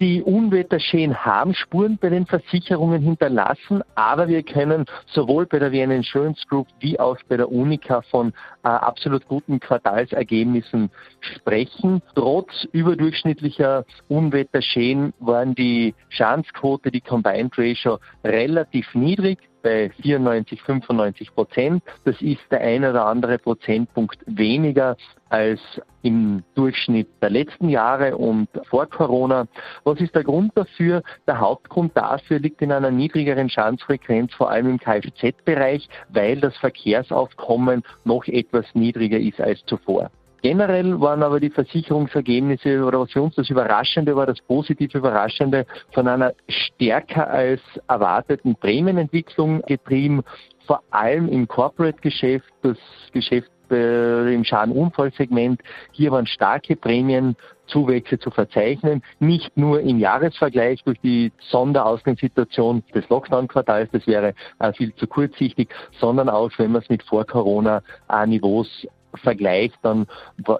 Die 0.00 0.22
Unwetterschäden 0.22 1.22
haben 1.22 1.52
Spuren 1.52 1.98
bei 2.00 2.08
den 2.08 2.24
Versicherungen 2.24 3.02
hinterlassen, 3.02 3.82
aber 3.94 4.28
wir 4.28 4.42
können 4.42 4.86
sowohl 5.08 5.44
bei 5.44 5.58
der 5.58 5.70
Vienna 5.70 5.96
Insurance 5.96 6.40
Group 6.48 6.68
wie 6.78 6.98
auch 6.98 7.18
bei 7.28 7.36
der 7.36 7.52
Unica 7.52 8.00
von 8.10 8.32
äh, 8.64 8.68
absolut 8.68 9.28
guten 9.28 9.60
Quartalsergebnissen 9.60 10.90
sprechen. 11.20 12.00
Trotz 12.14 12.66
überdurchschnittlicher 12.72 13.84
Unwetterschäden 14.08 15.12
waren 15.18 15.54
die 15.54 15.94
Schadensquote, 16.08 16.90
die 16.90 17.02
Combined 17.02 17.58
Ratio 17.58 17.98
relativ 18.24 18.94
niedrig 18.94 19.49
bei 19.62 19.90
94, 20.02 20.62
95 20.62 21.34
Prozent. 21.34 21.82
Das 22.04 22.20
ist 22.20 22.40
der 22.50 22.60
eine 22.60 22.90
oder 22.90 23.06
andere 23.06 23.38
Prozentpunkt 23.38 24.18
weniger 24.26 24.96
als 25.28 25.60
im 26.02 26.42
Durchschnitt 26.54 27.08
der 27.22 27.30
letzten 27.30 27.68
Jahre 27.68 28.16
und 28.16 28.48
vor 28.68 28.86
Corona. 28.86 29.46
Was 29.84 30.00
ist 30.00 30.14
der 30.14 30.24
Grund 30.24 30.52
dafür? 30.54 31.02
Der 31.26 31.38
Hauptgrund 31.38 31.96
dafür 31.96 32.38
liegt 32.38 32.62
in 32.62 32.72
einer 32.72 32.90
niedrigeren 32.90 33.48
Schadensfrequenz, 33.48 34.34
vor 34.34 34.50
allem 34.50 34.70
im 34.70 34.78
Kfz-Bereich, 34.78 35.88
weil 36.08 36.40
das 36.40 36.56
Verkehrsaufkommen 36.56 37.82
noch 38.04 38.26
etwas 38.26 38.66
niedriger 38.74 39.18
ist 39.18 39.40
als 39.40 39.64
zuvor. 39.66 40.10
Generell 40.42 41.00
waren 41.00 41.22
aber 41.22 41.40
die 41.40 41.50
Versicherungsergebnisse 41.50 42.84
oder 42.84 43.00
was 43.00 43.12
für 43.12 43.22
uns 43.22 43.34
das 43.34 43.50
Überraschende 43.50 44.16
war, 44.16 44.26
das 44.26 44.40
positive 44.40 44.98
Überraschende 44.98 45.66
von 45.92 46.08
einer 46.08 46.32
stärker 46.48 47.28
als 47.28 47.60
erwarteten 47.88 48.56
Prämienentwicklung 48.56 49.62
getrieben, 49.62 50.22
vor 50.66 50.82
allem 50.90 51.28
im 51.28 51.48
Corporate-Geschäft, 51.48 52.48
das 52.62 52.78
Geschäft 53.12 53.50
äh, 53.70 54.34
im 54.34 54.44
Schadenunfallsegment. 54.44 55.60
Hier 55.92 56.10
waren 56.10 56.26
starke 56.26 56.76
Prämienzuwächse 56.76 58.18
zu 58.18 58.30
verzeichnen, 58.30 59.02
nicht 59.18 59.56
nur 59.56 59.80
im 59.80 59.98
Jahresvergleich 59.98 60.82
durch 60.84 61.00
die 61.00 61.32
Sonderausgangssituation 61.50 62.82
des 62.94 63.08
Lockdown-Quartals, 63.08 63.90
das 63.92 64.06
wäre 64.06 64.34
äh, 64.58 64.72
viel 64.72 64.94
zu 64.94 65.06
kurzsichtig, 65.06 65.68
sondern 66.00 66.28
auch, 66.28 66.50
wenn 66.56 66.72
man 66.72 66.82
es 66.82 66.88
mit 66.88 67.02
Vor-Corona-Niveaus 67.02 68.86
vergleicht, 69.14 69.76
dann 69.82 70.06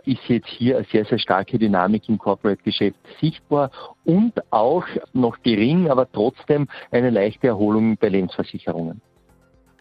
ist 0.04 0.21
jetzt 0.28 0.49
hier 0.49 0.78
eine 0.78 0.87
sehr, 0.90 1.04
sehr 1.04 1.19
starke 1.19 1.59
Dynamik 1.59 2.09
im 2.09 2.19
Corporate-Geschäft 2.19 2.99
sichtbar 3.21 3.71
und 4.04 4.33
auch 4.50 4.85
noch 5.12 5.42
gering, 5.42 5.90
aber 5.90 6.11
trotzdem 6.11 6.69
eine 6.90 7.11
leichte 7.11 7.49
Erholung 7.49 7.97
bei 7.97 8.09
Lebensversicherungen. 8.09 9.00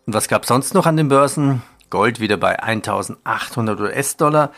Und 0.06 0.14
was 0.14 0.28
gab 0.28 0.46
sonst 0.46 0.74
noch 0.74 0.86
an 0.86 0.98
den 0.98 1.10
Börsen? 1.10 1.62
Gold 1.90 2.20
wieder 2.20 2.38
bei 2.38 2.62
1800 2.62 3.80
US-Dollar. 3.80 4.52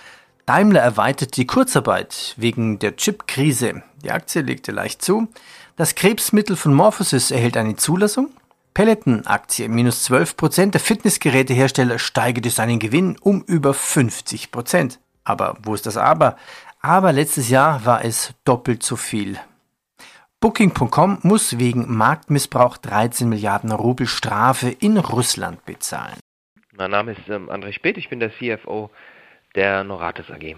Daimler 0.45 0.81
erweitert 0.81 1.37
die 1.37 1.45
Kurzarbeit 1.45 2.33
wegen 2.37 2.79
der 2.79 2.95
Chip-Krise. 2.95 3.83
Die 4.03 4.11
Aktie 4.11 4.41
legte 4.41 4.71
leicht 4.71 5.01
zu. 5.01 5.27
Das 5.77 5.95
Krebsmittel 5.95 6.55
von 6.55 6.73
Morphosis 6.73 7.31
erhält 7.31 7.57
eine 7.57 7.75
Zulassung. 7.75 8.29
Peloton-Aktie 8.73 9.67
minus 9.67 10.03
12 10.05 10.37
Prozent. 10.37 10.73
Der 10.73 10.81
Fitnessgerätehersteller 10.81 11.99
steigerte 11.99 12.49
seinen 12.49 12.79
Gewinn 12.79 13.17
um 13.21 13.43
über 13.43 13.73
50 13.73 14.51
Prozent. 14.51 14.99
Aber 15.23 15.57
wo 15.63 15.73
ist 15.73 15.85
das 15.85 15.97
Aber? 15.97 16.37
Aber 16.81 17.11
letztes 17.11 17.49
Jahr 17.49 17.85
war 17.85 18.03
es 18.03 18.33
doppelt 18.45 18.83
so 18.83 18.95
viel. 18.95 19.37
Booking.com 20.39 21.19
muss 21.21 21.59
wegen 21.59 21.95
Marktmissbrauch 21.95 22.77
13 22.77 23.29
Milliarden 23.29 23.71
Rubel 23.71 24.07
Strafe 24.07 24.69
in 24.69 24.97
Russland 24.97 25.63
bezahlen. 25.65 26.17
Mein 26.75 26.89
Name 26.89 27.11
ist 27.11 27.29
ähm, 27.29 27.49
André 27.51 27.73
Speth, 27.73 27.97
ich 27.97 28.09
bin 28.09 28.19
der 28.19 28.31
CFO 28.31 28.89
der 29.53 29.83
Noratis 29.83 30.31
AG. 30.31 30.55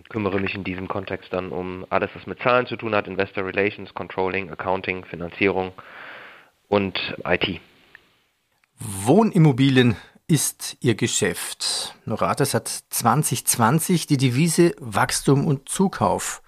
Ich 0.00 0.08
kümmere 0.08 0.40
mich 0.40 0.54
in 0.54 0.64
diesem 0.64 0.88
Kontext 0.88 1.32
dann 1.32 1.50
um 1.50 1.86
alles, 1.90 2.10
was 2.14 2.26
mit 2.26 2.40
Zahlen 2.40 2.66
zu 2.66 2.76
tun 2.76 2.94
hat, 2.94 3.06
Investor 3.06 3.44
Relations, 3.44 3.94
Controlling, 3.94 4.50
Accounting, 4.50 5.04
Finanzierung 5.04 5.72
und 6.72 7.14
IT. 7.26 7.60
Wohnimmobilien 8.78 9.96
ist 10.26 10.78
ihr 10.80 10.94
Geschäft. 10.94 11.94
Noratis 12.06 12.54
hat 12.54 12.66
2020 12.66 14.06
die 14.06 14.16
Devise 14.16 14.74
Wachstum 14.80 15.46
und 15.46 15.68
Zukauf. 15.68 16.42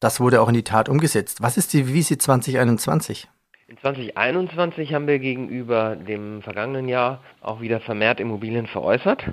Das 0.00 0.20
wurde 0.20 0.40
auch 0.40 0.48
in 0.48 0.54
die 0.54 0.64
Tat 0.64 0.88
umgesetzt. 0.88 1.42
Was 1.42 1.58
ist 1.58 1.74
die 1.74 1.82
Devise 1.82 2.16
2021? 2.16 3.28
In 3.66 3.76
2021 3.76 4.94
haben 4.94 5.06
wir 5.06 5.18
gegenüber 5.18 5.96
dem 5.96 6.40
vergangenen 6.40 6.88
Jahr 6.88 7.22
auch 7.42 7.60
wieder 7.60 7.80
vermehrt 7.80 8.20
Immobilien 8.20 8.66
veräußert. 8.66 9.24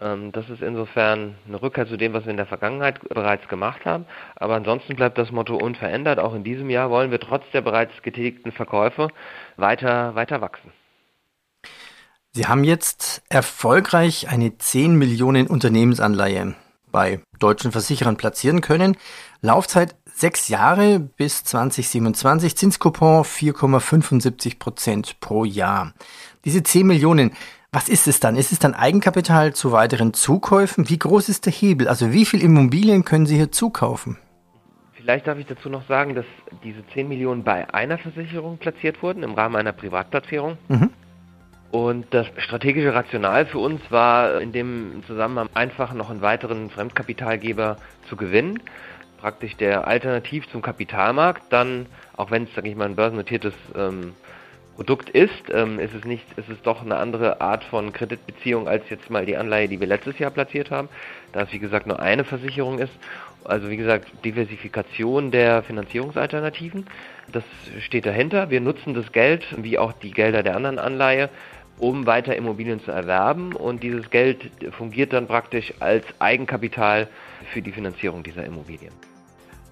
Ähm, 0.00 0.32
das 0.32 0.48
ist 0.48 0.62
insofern 0.62 1.36
eine 1.46 1.60
Rückkehr 1.60 1.86
zu 1.86 1.96
dem, 1.96 2.12
was 2.12 2.24
wir 2.24 2.30
in 2.30 2.36
der 2.36 2.46
Vergangenheit 2.46 3.00
bereits 3.08 3.46
gemacht 3.48 3.84
haben. 3.84 4.06
Aber 4.36 4.54
ansonsten 4.54 4.96
bleibt 4.96 5.18
das 5.18 5.30
Motto 5.30 5.56
unverändert. 5.56 6.18
Auch 6.18 6.34
in 6.34 6.44
diesem 6.44 6.70
Jahr 6.70 6.90
wollen 6.90 7.10
wir 7.10 7.20
trotz 7.20 7.44
der 7.52 7.60
bereits 7.60 8.02
getätigten 8.02 8.52
Verkäufe 8.52 9.08
weiter, 9.56 10.14
weiter 10.14 10.40
wachsen. 10.40 10.72
Sie 12.32 12.46
haben 12.46 12.64
jetzt 12.64 13.22
erfolgreich 13.28 14.28
eine 14.28 14.56
10 14.56 14.94
Millionen 14.94 15.48
Unternehmensanleihe 15.48 16.54
bei 16.92 17.20
deutschen 17.38 17.72
Versicherern 17.72 18.16
platzieren 18.16 18.60
können. 18.60 18.96
Laufzeit 19.40 19.96
sechs 20.14 20.48
Jahre 20.48 21.00
bis 21.00 21.44
2027, 21.44 22.56
Zinskupon 22.56 23.24
4,75 23.24 24.58
Prozent 24.58 25.20
pro 25.20 25.44
Jahr. 25.44 25.92
Diese 26.44 26.62
10 26.62 26.86
Millionen, 26.86 27.32
was 27.72 27.88
ist 27.88 28.08
es 28.08 28.18
dann? 28.18 28.36
Ist 28.36 28.52
es 28.52 28.58
dann 28.58 28.74
Eigenkapital 28.74 29.54
zu 29.54 29.72
weiteren 29.72 30.12
Zukäufen? 30.12 30.88
Wie 30.88 30.98
groß 30.98 31.28
ist 31.28 31.46
der 31.46 31.52
Hebel? 31.52 31.88
Also 31.88 32.12
wie 32.12 32.24
viel 32.24 32.42
Immobilien 32.42 33.04
können 33.04 33.26
Sie 33.26 33.36
hier 33.36 33.52
zukaufen? 33.52 34.18
Vielleicht 34.94 35.26
darf 35.26 35.38
ich 35.38 35.46
dazu 35.46 35.68
noch 35.68 35.86
sagen, 35.86 36.14
dass 36.14 36.26
diese 36.64 36.86
10 36.94 37.08
Millionen 37.08 37.42
bei 37.44 37.72
einer 37.72 37.96
Versicherung 37.96 38.58
platziert 38.58 39.02
wurden, 39.02 39.22
im 39.22 39.34
Rahmen 39.34 39.56
einer 39.56 39.72
Privatplatzierung. 39.72 40.58
Mhm. 40.68 40.90
Und 41.70 42.06
das 42.10 42.26
strategische 42.38 42.92
Rational 42.92 43.46
für 43.46 43.58
uns 43.58 43.80
war 43.90 44.40
in 44.40 44.52
dem 44.52 45.04
Zusammenhang 45.06 45.48
einfach 45.54 45.94
noch 45.94 46.10
einen 46.10 46.20
weiteren 46.20 46.68
Fremdkapitalgeber 46.70 47.76
zu 48.08 48.16
gewinnen 48.16 48.58
praktisch 49.20 49.56
der 49.56 49.86
Alternativ 49.86 50.48
zum 50.50 50.62
Kapitalmarkt, 50.62 51.52
dann, 51.52 51.86
auch 52.16 52.30
wenn 52.30 52.44
es, 52.44 52.54
sage 52.54 52.68
ich 52.68 52.76
mal, 52.76 52.86
ein 52.86 52.96
börsennotiertes 52.96 53.54
ähm, 53.76 54.14
Produkt 54.80 55.10
ist, 55.10 55.52
ähm, 55.52 55.78
ist 55.78 55.92
es 55.92 56.06
nicht, 56.06 56.24
ist 56.38 56.48
es 56.48 56.62
doch 56.62 56.80
eine 56.80 56.96
andere 56.96 57.42
Art 57.42 57.64
von 57.64 57.92
Kreditbeziehung 57.92 58.66
als 58.66 58.88
jetzt 58.88 59.10
mal 59.10 59.26
die 59.26 59.36
Anleihe, 59.36 59.68
die 59.68 59.78
wir 59.78 59.86
letztes 59.86 60.18
Jahr 60.18 60.30
platziert 60.30 60.70
haben, 60.70 60.88
da 61.34 61.42
es 61.42 61.52
wie 61.52 61.58
gesagt 61.58 61.86
nur 61.86 62.00
eine 62.00 62.24
Versicherung 62.24 62.78
ist. 62.78 62.94
Also 63.44 63.68
wie 63.68 63.76
gesagt, 63.76 64.10
Diversifikation 64.24 65.32
der 65.32 65.62
Finanzierungsalternativen, 65.64 66.86
das 67.30 67.44
steht 67.82 68.06
dahinter. 68.06 68.48
Wir 68.48 68.62
nutzen 68.62 68.94
das 68.94 69.12
Geld, 69.12 69.44
wie 69.58 69.76
auch 69.76 69.92
die 69.92 70.12
Gelder 70.12 70.42
der 70.42 70.56
anderen 70.56 70.78
Anleihe, 70.78 71.28
um 71.78 72.06
weiter 72.06 72.34
Immobilien 72.34 72.82
zu 72.82 72.90
erwerben. 72.90 73.52
Und 73.52 73.82
dieses 73.82 74.08
Geld 74.08 74.50
fungiert 74.78 75.12
dann 75.12 75.26
praktisch 75.26 75.74
als 75.80 76.06
Eigenkapital 76.20 77.06
für 77.52 77.60
die 77.60 77.72
Finanzierung 77.72 78.22
dieser 78.22 78.46
Immobilien. 78.46 78.94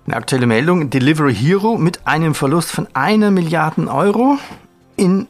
Eine 0.05 0.17
aktuelle 0.17 0.47
Meldung, 0.47 0.91
Delivery 0.91 1.35
Hero 1.35 1.79
mit 1.79 2.07
einem 2.07 2.35
Verlust 2.35 2.71
von 2.71 2.89
einer 2.93 3.31
Milliarde 3.31 3.89
Euro 3.91 4.37
in 4.99 5.27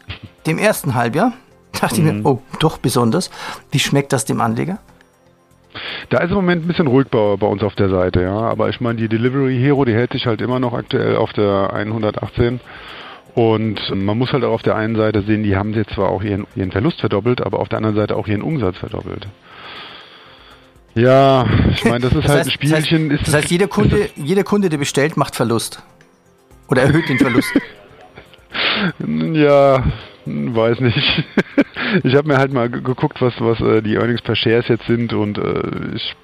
dem 0.47 0.59
ersten 0.59 0.95
Halbjahr. 0.95 1.33
Dachte 1.81 2.01
mhm. 2.01 2.09
ich 2.09 2.15
mir, 2.15 2.25
oh, 2.25 2.43
doch 2.59 2.79
besonders. 2.79 3.31
Wie 3.71 3.79
schmeckt 3.79 4.13
das 4.13 4.25
dem 4.25 4.41
Anleger? 4.41 4.79
Da 6.09 6.19
ist 6.19 6.31
im 6.31 6.37
Moment 6.37 6.65
ein 6.65 6.69
bisschen 6.69 6.87
ruhig 6.87 7.09
bei, 7.09 7.37
bei 7.37 7.47
uns 7.47 7.63
auf 7.63 7.75
der 7.75 7.89
Seite, 7.89 8.23
ja. 8.23 8.37
Aber 8.37 8.69
ich 8.69 8.81
meine, 8.81 8.99
die 8.99 9.09
Delivery 9.09 9.57
Hero, 9.59 9.85
die 9.85 9.95
hält 9.95 10.13
sich 10.13 10.27
halt 10.27 10.41
immer 10.41 10.59
noch 10.59 10.73
aktuell 10.73 11.17
auf 11.17 11.33
der 11.33 11.73
118. 11.73 12.61
Und 13.35 13.95
man 13.95 14.19
muss 14.19 14.33
halt 14.33 14.43
auch 14.43 14.53
auf 14.53 14.63
der 14.63 14.75
einen 14.75 14.97
Seite 14.97 15.23
sehen, 15.23 15.45
die 15.45 15.55
haben 15.55 15.73
jetzt 15.75 15.93
zwar 15.93 16.09
auch 16.09 16.23
ihren, 16.23 16.47
ihren 16.57 16.73
Verlust 16.73 17.01
verdoppelt, 17.01 17.41
aber 17.41 17.61
auf 17.61 17.69
der 17.69 17.77
anderen 17.77 17.95
Seite 17.95 18.17
auch 18.17 18.27
ihren 18.27 18.43
Umsatz 18.43 18.79
verdoppelt. 18.79 19.29
Ja, 20.95 21.47
ich 21.71 21.85
meine, 21.85 22.01
das 22.01 22.13
ist 22.15 22.25
das 22.25 22.29
halt 22.29 22.39
heißt, 22.41 22.49
ein 22.49 22.53
Spielchen. 22.53 23.09
Das 23.11 23.19
heißt, 23.19 23.29
das 23.29 23.35
heißt 23.35 23.51
jeder, 23.51 23.69
Kunde, 23.69 24.09
jeder 24.17 24.43
Kunde, 24.43 24.69
der 24.69 24.79
bestellt, 24.79 25.17
macht 25.17 25.37
Verlust. 25.37 25.83
Oder 26.69 26.83
erhöht 26.83 27.09
den 27.09 27.19
Verlust. 27.19 27.53
ja, 29.33 29.85
weiß 30.27 30.81
nicht. 30.81 30.97
ich 32.05 32.15
habe 32.15 32.29
mir 32.29 32.39
halt 32.39 32.53
mal 32.53 32.69
geguckt, 32.69 33.21
was, 33.21 33.35
was 33.41 33.61
äh, 33.61 33.83
die 33.83 33.97
Earnings 33.97 34.23
per 34.23 34.37
Shares 34.37 34.69
jetzt 34.69 34.87
sind 34.87 35.13
und 35.13 35.39
äh, 35.39 35.95
ich 35.95 36.15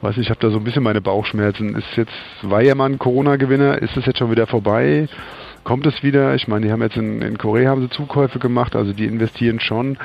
weiß 0.00 0.16
nicht, 0.16 0.26
ich 0.26 0.30
habe 0.30 0.40
da 0.40 0.50
so 0.50 0.58
ein 0.58 0.64
bisschen 0.64 0.82
meine 0.82 1.00
Bauchschmerzen. 1.00 1.74
Ist 1.74 1.96
jetzt, 1.96 2.12
war 2.42 2.62
ja 2.62 2.74
mal 2.74 2.90
ein 2.90 2.98
Corona-Gewinner, 2.98 3.82
ist 3.82 3.96
es 3.96 4.06
jetzt 4.06 4.18
schon 4.18 4.30
wieder 4.30 4.46
vorbei? 4.46 5.08
Kommt 5.64 5.86
es 5.86 6.02
wieder? 6.02 6.34
Ich 6.36 6.46
meine, 6.46 6.66
die 6.66 6.72
haben 6.72 6.82
jetzt 6.82 6.96
in, 6.96 7.22
in 7.22 7.38
Korea 7.38 7.70
haben 7.70 7.82
sie 7.82 7.90
Zukäufe 7.90 8.38
gemacht, 8.38 8.76
also 8.76 8.92
die 8.92 9.06
investieren 9.06 9.58
schon. 9.58 9.98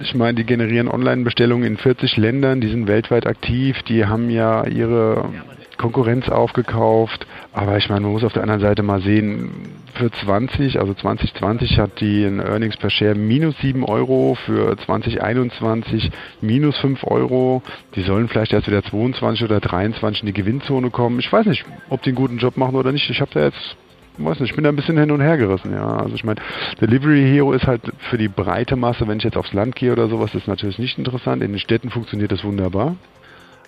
Ich 0.00 0.14
meine, 0.14 0.34
die 0.34 0.44
generieren 0.44 0.88
Online-Bestellungen 0.88 1.64
in 1.64 1.76
40 1.76 2.16
Ländern, 2.16 2.60
die 2.60 2.68
sind 2.68 2.86
weltweit 2.86 3.26
aktiv, 3.26 3.82
die 3.82 4.06
haben 4.06 4.30
ja 4.30 4.64
ihre 4.66 5.30
Konkurrenz 5.78 6.28
aufgekauft. 6.28 7.26
Aber 7.52 7.76
ich 7.76 7.88
meine, 7.88 8.02
man 8.02 8.12
muss 8.12 8.24
auf 8.24 8.32
der 8.32 8.42
anderen 8.42 8.60
Seite 8.60 8.82
mal 8.82 9.00
sehen, 9.00 9.50
für 9.94 10.10
20, 10.10 10.80
also 10.80 10.94
2020 10.94 11.78
hat 11.78 12.00
die 12.00 12.24
ein 12.24 12.40
Earnings 12.40 12.76
per 12.76 12.90
Share 12.90 13.14
minus 13.14 13.58
7 13.58 13.84
Euro, 13.84 14.36
für 14.46 14.76
2021 14.76 16.10
minus 16.40 16.78
5 16.78 17.04
Euro. 17.04 17.62
Die 17.94 18.02
sollen 18.02 18.28
vielleicht 18.28 18.52
erst 18.52 18.68
wieder 18.68 18.82
22 18.82 19.44
oder 19.44 19.60
23 19.60 20.22
in 20.22 20.26
die 20.26 20.32
Gewinnzone 20.32 20.90
kommen. 20.90 21.18
Ich 21.18 21.32
weiß 21.32 21.46
nicht, 21.46 21.64
ob 21.90 22.02
die 22.02 22.10
einen 22.10 22.16
guten 22.16 22.38
Job 22.38 22.56
machen 22.56 22.76
oder 22.76 22.92
nicht. 22.92 23.08
Ich 23.10 23.20
habe 23.20 23.30
da 23.34 23.44
jetzt 23.44 23.76
weiß 24.18 24.40
nicht, 24.40 24.50
ich 24.50 24.54
bin 24.54 24.64
da 24.64 24.70
ein 24.70 24.76
bisschen 24.76 24.98
hin 24.98 25.10
und 25.10 25.20
her 25.20 25.36
gerissen, 25.36 25.72
ja. 25.72 25.96
Also 25.96 26.14
ich 26.14 26.24
meine, 26.24 26.40
Delivery 26.80 27.22
Hero 27.22 27.52
ist 27.52 27.66
halt 27.66 27.82
für 28.10 28.18
die 28.18 28.28
breite 28.28 28.76
Masse, 28.76 29.08
wenn 29.08 29.18
ich 29.18 29.24
jetzt 29.24 29.36
aufs 29.36 29.52
Land 29.52 29.74
gehe 29.74 29.92
oder 29.92 30.08
sowas, 30.08 30.34
ist 30.34 30.48
natürlich 30.48 30.78
nicht 30.78 30.98
interessant. 30.98 31.42
In 31.42 31.52
den 31.52 31.58
Städten 31.58 31.90
funktioniert 31.90 32.32
das 32.32 32.44
wunderbar. 32.44 32.96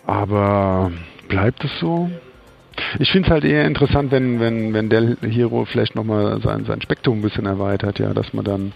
Aber 0.06 0.92
bleibt 1.28 1.64
es 1.64 1.70
so? 1.80 2.10
Ich 2.98 3.10
finde 3.12 3.28
es 3.28 3.32
halt 3.32 3.44
eher 3.44 3.64
interessant, 3.66 4.10
wenn, 4.10 4.40
wenn, 4.40 4.72
wenn 4.72 4.88
der 4.88 5.16
Hero 5.22 5.64
vielleicht 5.64 5.94
nochmal 5.94 6.40
sein, 6.42 6.64
sein 6.64 6.82
Spektrum 6.82 7.18
ein 7.18 7.22
bisschen 7.22 7.46
erweitert, 7.46 7.98
ja, 7.98 8.12
dass 8.12 8.32
man 8.32 8.44
dann 8.44 8.72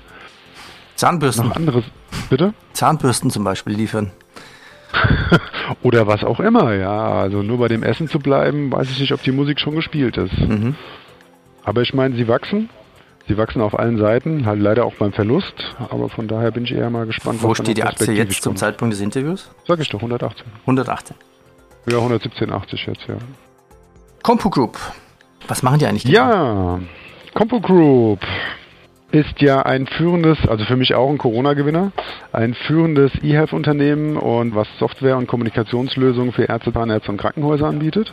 Zahnbürsten. 0.94 1.48
Noch 1.48 1.56
anderes. 1.56 1.84
Bitte? 2.28 2.54
Zahnbürsten 2.72 3.30
zum 3.30 3.44
Beispiel 3.44 3.74
liefern. 3.74 4.10
Oder 5.82 6.06
was 6.06 6.24
auch 6.24 6.40
immer, 6.40 6.74
ja. 6.74 7.12
Also 7.12 7.42
nur 7.42 7.58
bei 7.58 7.68
dem 7.68 7.82
Essen 7.82 8.08
zu 8.08 8.18
bleiben, 8.18 8.72
weiß 8.72 8.90
ich 8.90 8.98
nicht, 9.00 9.12
ob 9.12 9.22
die 9.22 9.30
Musik 9.32 9.60
schon 9.60 9.76
gespielt 9.76 10.16
ist. 10.16 10.36
Mhm. 10.38 10.74
Aber 11.62 11.82
ich 11.82 11.94
meine, 11.94 12.16
sie 12.16 12.26
wachsen. 12.26 12.68
Sie 13.28 13.36
wachsen 13.36 13.60
auf 13.60 13.78
allen 13.78 13.98
Seiten, 13.98 14.46
halt 14.46 14.58
leider 14.58 14.86
auch 14.86 14.94
beim 14.94 15.12
Verlust. 15.12 15.76
Aber 15.90 16.08
von 16.08 16.28
daher 16.28 16.50
bin 16.50 16.64
ich 16.64 16.72
eher 16.72 16.88
mal 16.88 17.04
gespannt. 17.04 17.42
Wo 17.42 17.54
steht 17.54 17.76
die 17.76 17.82
Aktie 17.82 18.14
jetzt 18.14 18.42
zum 18.42 18.56
Zeitpunkt 18.56 18.94
des 18.94 19.02
Interviews? 19.02 19.50
Sag 19.66 19.78
ich 19.80 19.88
doch, 19.90 19.98
118. 19.98 20.46
118. 20.62 21.14
Ja, 21.86 21.98
117,80 21.98 22.86
jetzt, 22.86 23.06
ja. 23.08 23.16
Compu 24.22 24.50
Group. 24.50 24.78
Was 25.46 25.62
machen 25.62 25.78
die 25.78 25.86
eigentlich? 25.86 26.04
Genau? 26.04 26.16
Ja, 26.18 26.80
Compu 27.34 27.60
Group 27.60 28.20
ist 29.10 29.40
ja 29.40 29.62
ein 29.62 29.86
führendes, 29.86 30.38
also 30.46 30.64
für 30.64 30.76
mich 30.76 30.94
auch 30.94 31.08
ein 31.08 31.18
Corona-Gewinner, 31.18 31.92
ein 32.32 32.54
führendes 32.54 33.12
E-Health-Unternehmen 33.22 34.16
und 34.16 34.54
was 34.54 34.68
Software 34.78 35.16
und 35.16 35.26
Kommunikationslösungen 35.26 36.32
für 36.32 36.44
Ärzte, 36.44 36.72
Zahnärzte 36.72 37.10
und 37.10 37.16
Krankenhäuser 37.18 37.66
anbietet. 37.66 38.12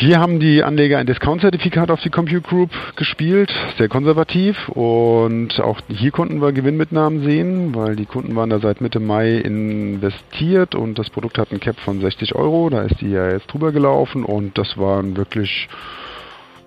Hier 0.00 0.20
haben 0.20 0.38
die 0.38 0.62
Anleger 0.62 0.98
ein 0.98 1.06
Discount-Zertifikat 1.06 1.90
auf 1.90 2.00
die 2.00 2.08
Compute 2.08 2.42
Group 2.42 2.70
gespielt, 2.94 3.52
sehr 3.78 3.88
konservativ 3.88 4.68
und 4.68 5.58
auch 5.58 5.80
hier 5.88 6.12
konnten 6.12 6.40
wir 6.40 6.52
Gewinnmitnahmen 6.52 7.24
sehen, 7.24 7.74
weil 7.74 7.96
die 7.96 8.06
Kunden 8.06 8.36
waren 8.36 8.48
da 8.48 8.60
seit 8.60 8.80
Mitte 8.80 9.00
Mai 9.00 9.38
investiert 9.38 10.76
und 10.76 11.00
das 11.00 11.10
Produkt 11.10 11.36
hat 11.36 11.50
ein 11.50 11.58
Cap 11.58 11.80
von 11.80 12.00
60 12.00 12.36
Euro, 12.36 12.70
da 12.70 12.82
ist 12.82 13.00
die 13.00 13.10
ja 13.10 13.28
jetzt 13.28 13.48
drüber 13.48 13.72
gelaufen 13.72 14.22
und 14.22 14.56
das 14.56 14.78
waren 14.78 15.16
wirklich 15.16 15.68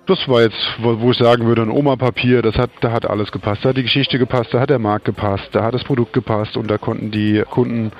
das 0.04 0.28
war 0.28 0.42
jetzt, 0.42 0.76
wo 0.82 1.10
ich 1.10 1.16
sagen 1.16 1.46
würde, 1.46 1.62
ein 1.62 1.70
Oma-Papier, 1.70 2.42
das 2.42 2.56
hat, 2.56 2.68
da 2.82 2.92
hat 2.92 3.08
alles 3.08 3.32
gepasst. 3.32 3.64
Da 3.64 3.70
hat 3.70 3.78
die 3.78 3.84
Geschichte 3.84 4.18
gepasst, 4.18 4.52
da 4.52 4.60
hat 4.60 4.68
der 4.68 4.78
Markt 4.78 5.06
gepasst, 5.06 5.48
da 5.52 5.64
hat 5.64 5.72
das 5.72 5.84
Produkt 5.84 6.12
gepasst 6.12 6.58
und 6.58 6.70
da 6.70 6.76
konnten 6.76 7.10
die 7.10 7.42
Kunden 7.48 7.92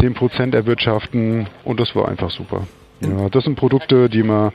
10% 0.00 0.52
erwirtschaften 0.52 1.46
und 1.62 1.78
das 1.78 1.94
war 1.94 2.08
einfach 2.08 2.30
super. 2.30 2.66
Ja, 3.04 3.28
das 3.28 3.44
sind 3.44 3.56
Produkte, 3.56 4.08
die 4.08 4.22
man 4.22 4.52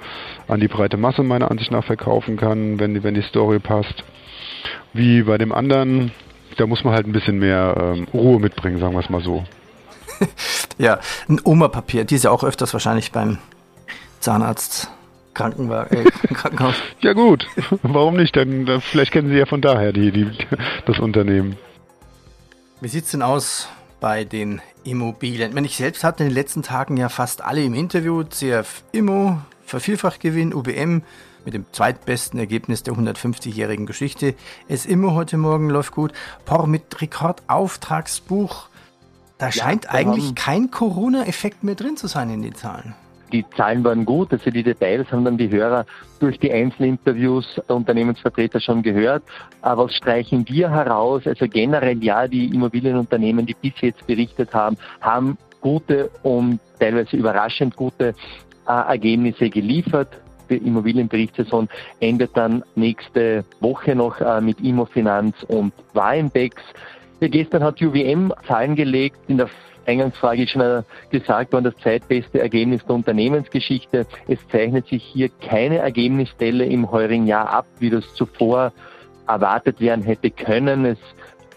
an 0.47 0.59
die 0.59 0.67
breite 0.67 0.97
Masse 0.97 1.23
meiner 1.23 1.51
Ansicht 1.51 1.71
nach 1.71 1.83
verkaufen 1.83 2.37
kann, 2.37 2.79
wenn, 2.79 3.03
wenn 3.03 3.13
die 3.13 3.21
Story 3.21 3.59
passt. 3.59 4.03
Wie 4.93 5.23
bei 5.23 5.37
dem 5.37 5.51
anderen, 5.51 6.11
da 6.57 6.65
muss 6.65 6.83
man 6.83 6.93
halt 6.93 7.07
ein 7.07 7.11
bisschen 7.11 7.39
mehr 7.39 7.75
ähm, 7.79 8.07
Ruhe 8.13 8.39
mitbringen, 8.39 8.79
sagen 8.79 8.93
wir 8.93 9.01
es 9.01 9.09
mal 9.09 9.21
so. 9.21 9.45
ja, 10.77 10.99
ein 11.27 11.39
Oma-Papier, 11.43 12.05
die 12.05 12.15
ist 12.15 12.23
ja 12.23 12.31
auch 12.31 12.43
öfters 12.43 12.73
wahrscheinlich 12.73 13.11
beim 13.11 13.37
Zahnarzt. 14.19 14.91
Krankenwagen, 15.35 16.05
äh, 16.05 16.33
Krankenhaus. 16.33 16.75
ja 17.01 17.13
gut, 17.13 17.47
warum 17.83 18.17
nicht? 18.17 18.35
Denn 18.35 18.81
vielleicht 18.81 19.11
kennen 19.11 19.29
Sie 19.29 19.37
ja 19.37 19.45
von 19.45 19.61
daher 19.61 19.93
die, 19.93 20.11
die, 20.11 20.27
das 20.85 20.99
Unternehmen. 20.99 21.55
Wie 22.81 22.87
sieht 22.87 23.05
es 23.05 23.11
denn 23.11 23.21
aus 23.21 23.69
bei 23.99 24.23
den 24.23 24.61
Immobilien. 24.83 25.55
Ich 25.65 25.77
selbst 25.77 26.03
hatte 26.03 26.23
in 26.23 26.29
den 26.29 26.35
letzten 26.35 26.63
Tagen 26.63 26.97
ja 26.97 27.09
fast 27.09 27.41
alle 27.41 27.63
im 27.63 27.73
Interview. 27.73 28.23
CF 28.23 28.83
Immo, 28.91 29.39
Vervielfachgewinn, 29.65 30.53
UBM 30.53 31.01
mit 31.45 31.53
dem 31.53 31.65
zweitbesten 31.71 32.39
Ergebnis 32.39 32.83
der 32.83 32.93
150-jährigen 32.93 33.85
Geschichte. 33.85 34.35
Es 34.67 34.85
Immo 34.85 35.13
heute 35.13 35.37
Morgen 35.37 35.69
läuft 35.69 35.91
gut. 35.91 36.13
POR 36.45 36.67
mit 36.67 37.01
Rekordauftragsbuch. 37.01 38.67
Da 39.37 39.51
scheint 39.51 39.85
ja, 39.85 39.91
eigentlich 39.91 40.35
kein 40.35 40.69
Corona-Effekt 40.69 41.63
mehr 41.63 41.75
drin 41.75 41.97
zu 41.97 42.07
sein 42.07 42.29
in 42.29 42.41
den 42.41 42.55
Zahlen 42.55 42.93
die 43.31 43.45
Zahlen 43.55 43.83
waren 43.83 44.05
gut, 44.05 44.31
also 44.31 44.49
die 44.49 44.63
Details 44.63 45.11
haben 45.11 45.25
dann 45.25 45.37
die 45.37 45.49
Hörer 45.49 45.85
durch 46.19 46.39
die 46.39 46.51
Einzelinterviews 46.51 47.61
der 47.67 47.75
Unternehmensvertreter 47.75 48.59
schon 48.59 48.81
gehört. 48.81 49.23
Aber 49.61 49.85
was 49.85 49.95
streichen 49.95 50.47
wir 50.47 50.69
heraus? 50.69 51.25
Also 51.25 51.47
generell 51.47 52.03
ja, 52.03 52.27
die 52.27 52.45
Immobilienunternehmen, 52.47 53.45
die 53.45 53.55
bis 53.55 53.73
jetzt 53.81 54.05
berichtet 54.07 54.53
haben, 54.53 54.77
haben 55.01 55.37
gute 55.61 56.09
und 56.23 56.59
teilweise 56.79 57.17
überraschend 57.17 57.75
gute 57.75 58.13
äh, 58.67 58.71
Ergebnisse 58.71 59.49
geliefert. 59.49 60.09
Die 60.49 60.57
Immobilienberichtssaison 60.57 61.69
endet 61.99 62.35
dann 62.35 62.63
nächste 62.75 63.45
Woche 63.59 63.95
noch 63.95 64.19
äh, 64.19 64.41
mit 64.41 64.59
Immofinanz 64.61 65.35
und 65.47 65.73
Warenbex. 65.93 66.55
Ja, 67.19 67.27
gestern 67.27 67.63
hat 67.63 67.81
UWM 67.81 68.33
Zahlen 68.47 68.75
gelegt 68.75 69.17
in 69.27 69.37
der 69.37 69.49
Eingangsfrage 69.85 70.43
ist 70.43 70.51
schon 70.51 70.83
gesagt 71.09 71.51
worden, 71.51 71.65
das 71.65 71.75
zweitbeste 71.77 72.39
Ergebnis 72.39 72.85
der 72.85 72.95
Unternehmensgeschichte. 72.95 74.05
Es 74.27 74.39
zeichnet 74.49 74.87
sich 74.87 75.03
hier 75.03 75.29
keine 75.41 75.79
Ergebnisstelle 75.79 76.65
im 76.65 76.91
heurigen 76.91 77.27
Jahr 77.27 77.49
ab, 77.49 77.65
wie 77.79 77.89
das 77.89 78.13
zuvor 78.13 78.71
erwartet 79.27 79.81
werden 79.81 80.03
hätte 80.03 80.29
können. 80.29 80.85
Es 80.85 80.99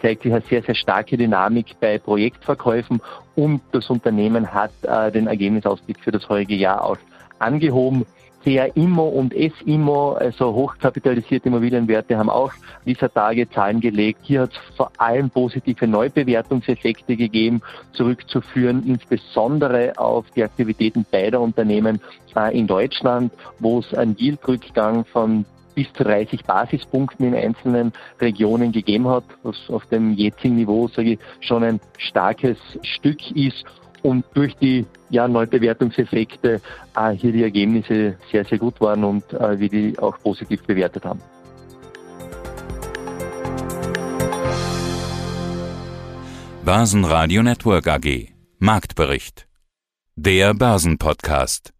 zeigt 0.00 0.22
sich 0.22 0.32
eine 0.32 0.42
sehr, 0.42 0.62
sehr 0.62 0.74
starke 0.74 1.16
Dynamik 1.16 1.76
bei 1.80 1.98
Projektverkäufen 1.98 3.00
und 3.36 3.60
das 3.72 3.88
Unternehmen 3.88 4.52
hat 4.52 4.72
äh, 4.82 5.12
den 5.12 5.26
Ergebnisausblick 5.26 6.00
für 6.00 6.10
das 6.10 6.28
heurige 6.28 6.56
Jahr 6.56 6.84
auch 6.84 6.98
angehoben. 7.38 8.04
CA-Immo 8.44 9.08
und 9.08 9.34
S-Immo, 9.34 10.12
also 10.12 10.52
hochkapitalisierte 10.52 11.48
Immobilienwerte, 11.48 12.18
haben 12.18 12.30
auch 12.30 12.52
dieser 12.84 13.12
Tage 13.12 13.48
Zahlen 13.50 13.80
gelegt. 13.80 14.20
Hier 14.22 14.42
hat 14.42 14.52
es 14.52 14.76
vor 14.76 14.90
allem 14.98 15.30
positive 15.30 15.86
Neubewertungseffekte 15.86 17.16
gegeben, 17.16 17.62
zurückzuführen, 17.92 18.82
insbesondere 18.86 19.92
auf 19.96 20.26
die 20.34 20.42
Aktivitäten 20.42 21.06
beider 21.10 21.40
Unternehmen 21.40 22.00
äh, 22.36 22.56
in 22.58 22.66
Deutschland, 22.66 23.32
wo 23.58 23.78
es 23.78 23.94
einen 23.94 24.16
Yieldrückgang 24.18 25.04
von 25.04 25.44
bis 25.74 25.90
zu 25.94 26.04
30 26.04 26.44
Basispunkten 26.44 27.26
in 27.26 27.34
einzelnen 27.34 27.92
Regionen 28.20 28.72
gegeben 28.72 29.08
hat, 29.08 29.24
was 29.42 29.56
auf 29.68 29.86
dem 29.86 30.12
jetzigen 30.14 30.56
Niveau, 30.56 30.88
sage 30.88 31.12
ich, 31.12 31.18
schon 31.40 31.64
ein 31.64 31.80
starkes 31.96 32.58
Stück 32.82 33.30
ist 33.34 33.64
und 34.02 34.24
durch 34.34 34.56
die 34.56 34.86
ja, 35.10 35.28
Neubewertungseffekte 35.28 36.60
äh, 36.96 37.10
hier 37.10 37.32
die 37.32 37.42
Ergebnisse 37.42 38.16
sehr, 38.30 38.44
sehr 38.44 38.58
gut 38.58 38.80
waren 38.80 39.04
und 39.04 39.32
äh, 39.32 39.58
wir 39.58 39.68
die 39.68 39.98
auch 39.98 40.18
positiv 40.18 40.62
bewertet 40.64 41.04
haben. 41.04 41.20
Basen 46.64 47.04
Radio 47.04 47.42
Network 47.42 47.88
AG 47.88 48.32
Marktbericht. 48.58 49.48
Der 50.14 50.54
Börsenpodcast. 50.54 51.72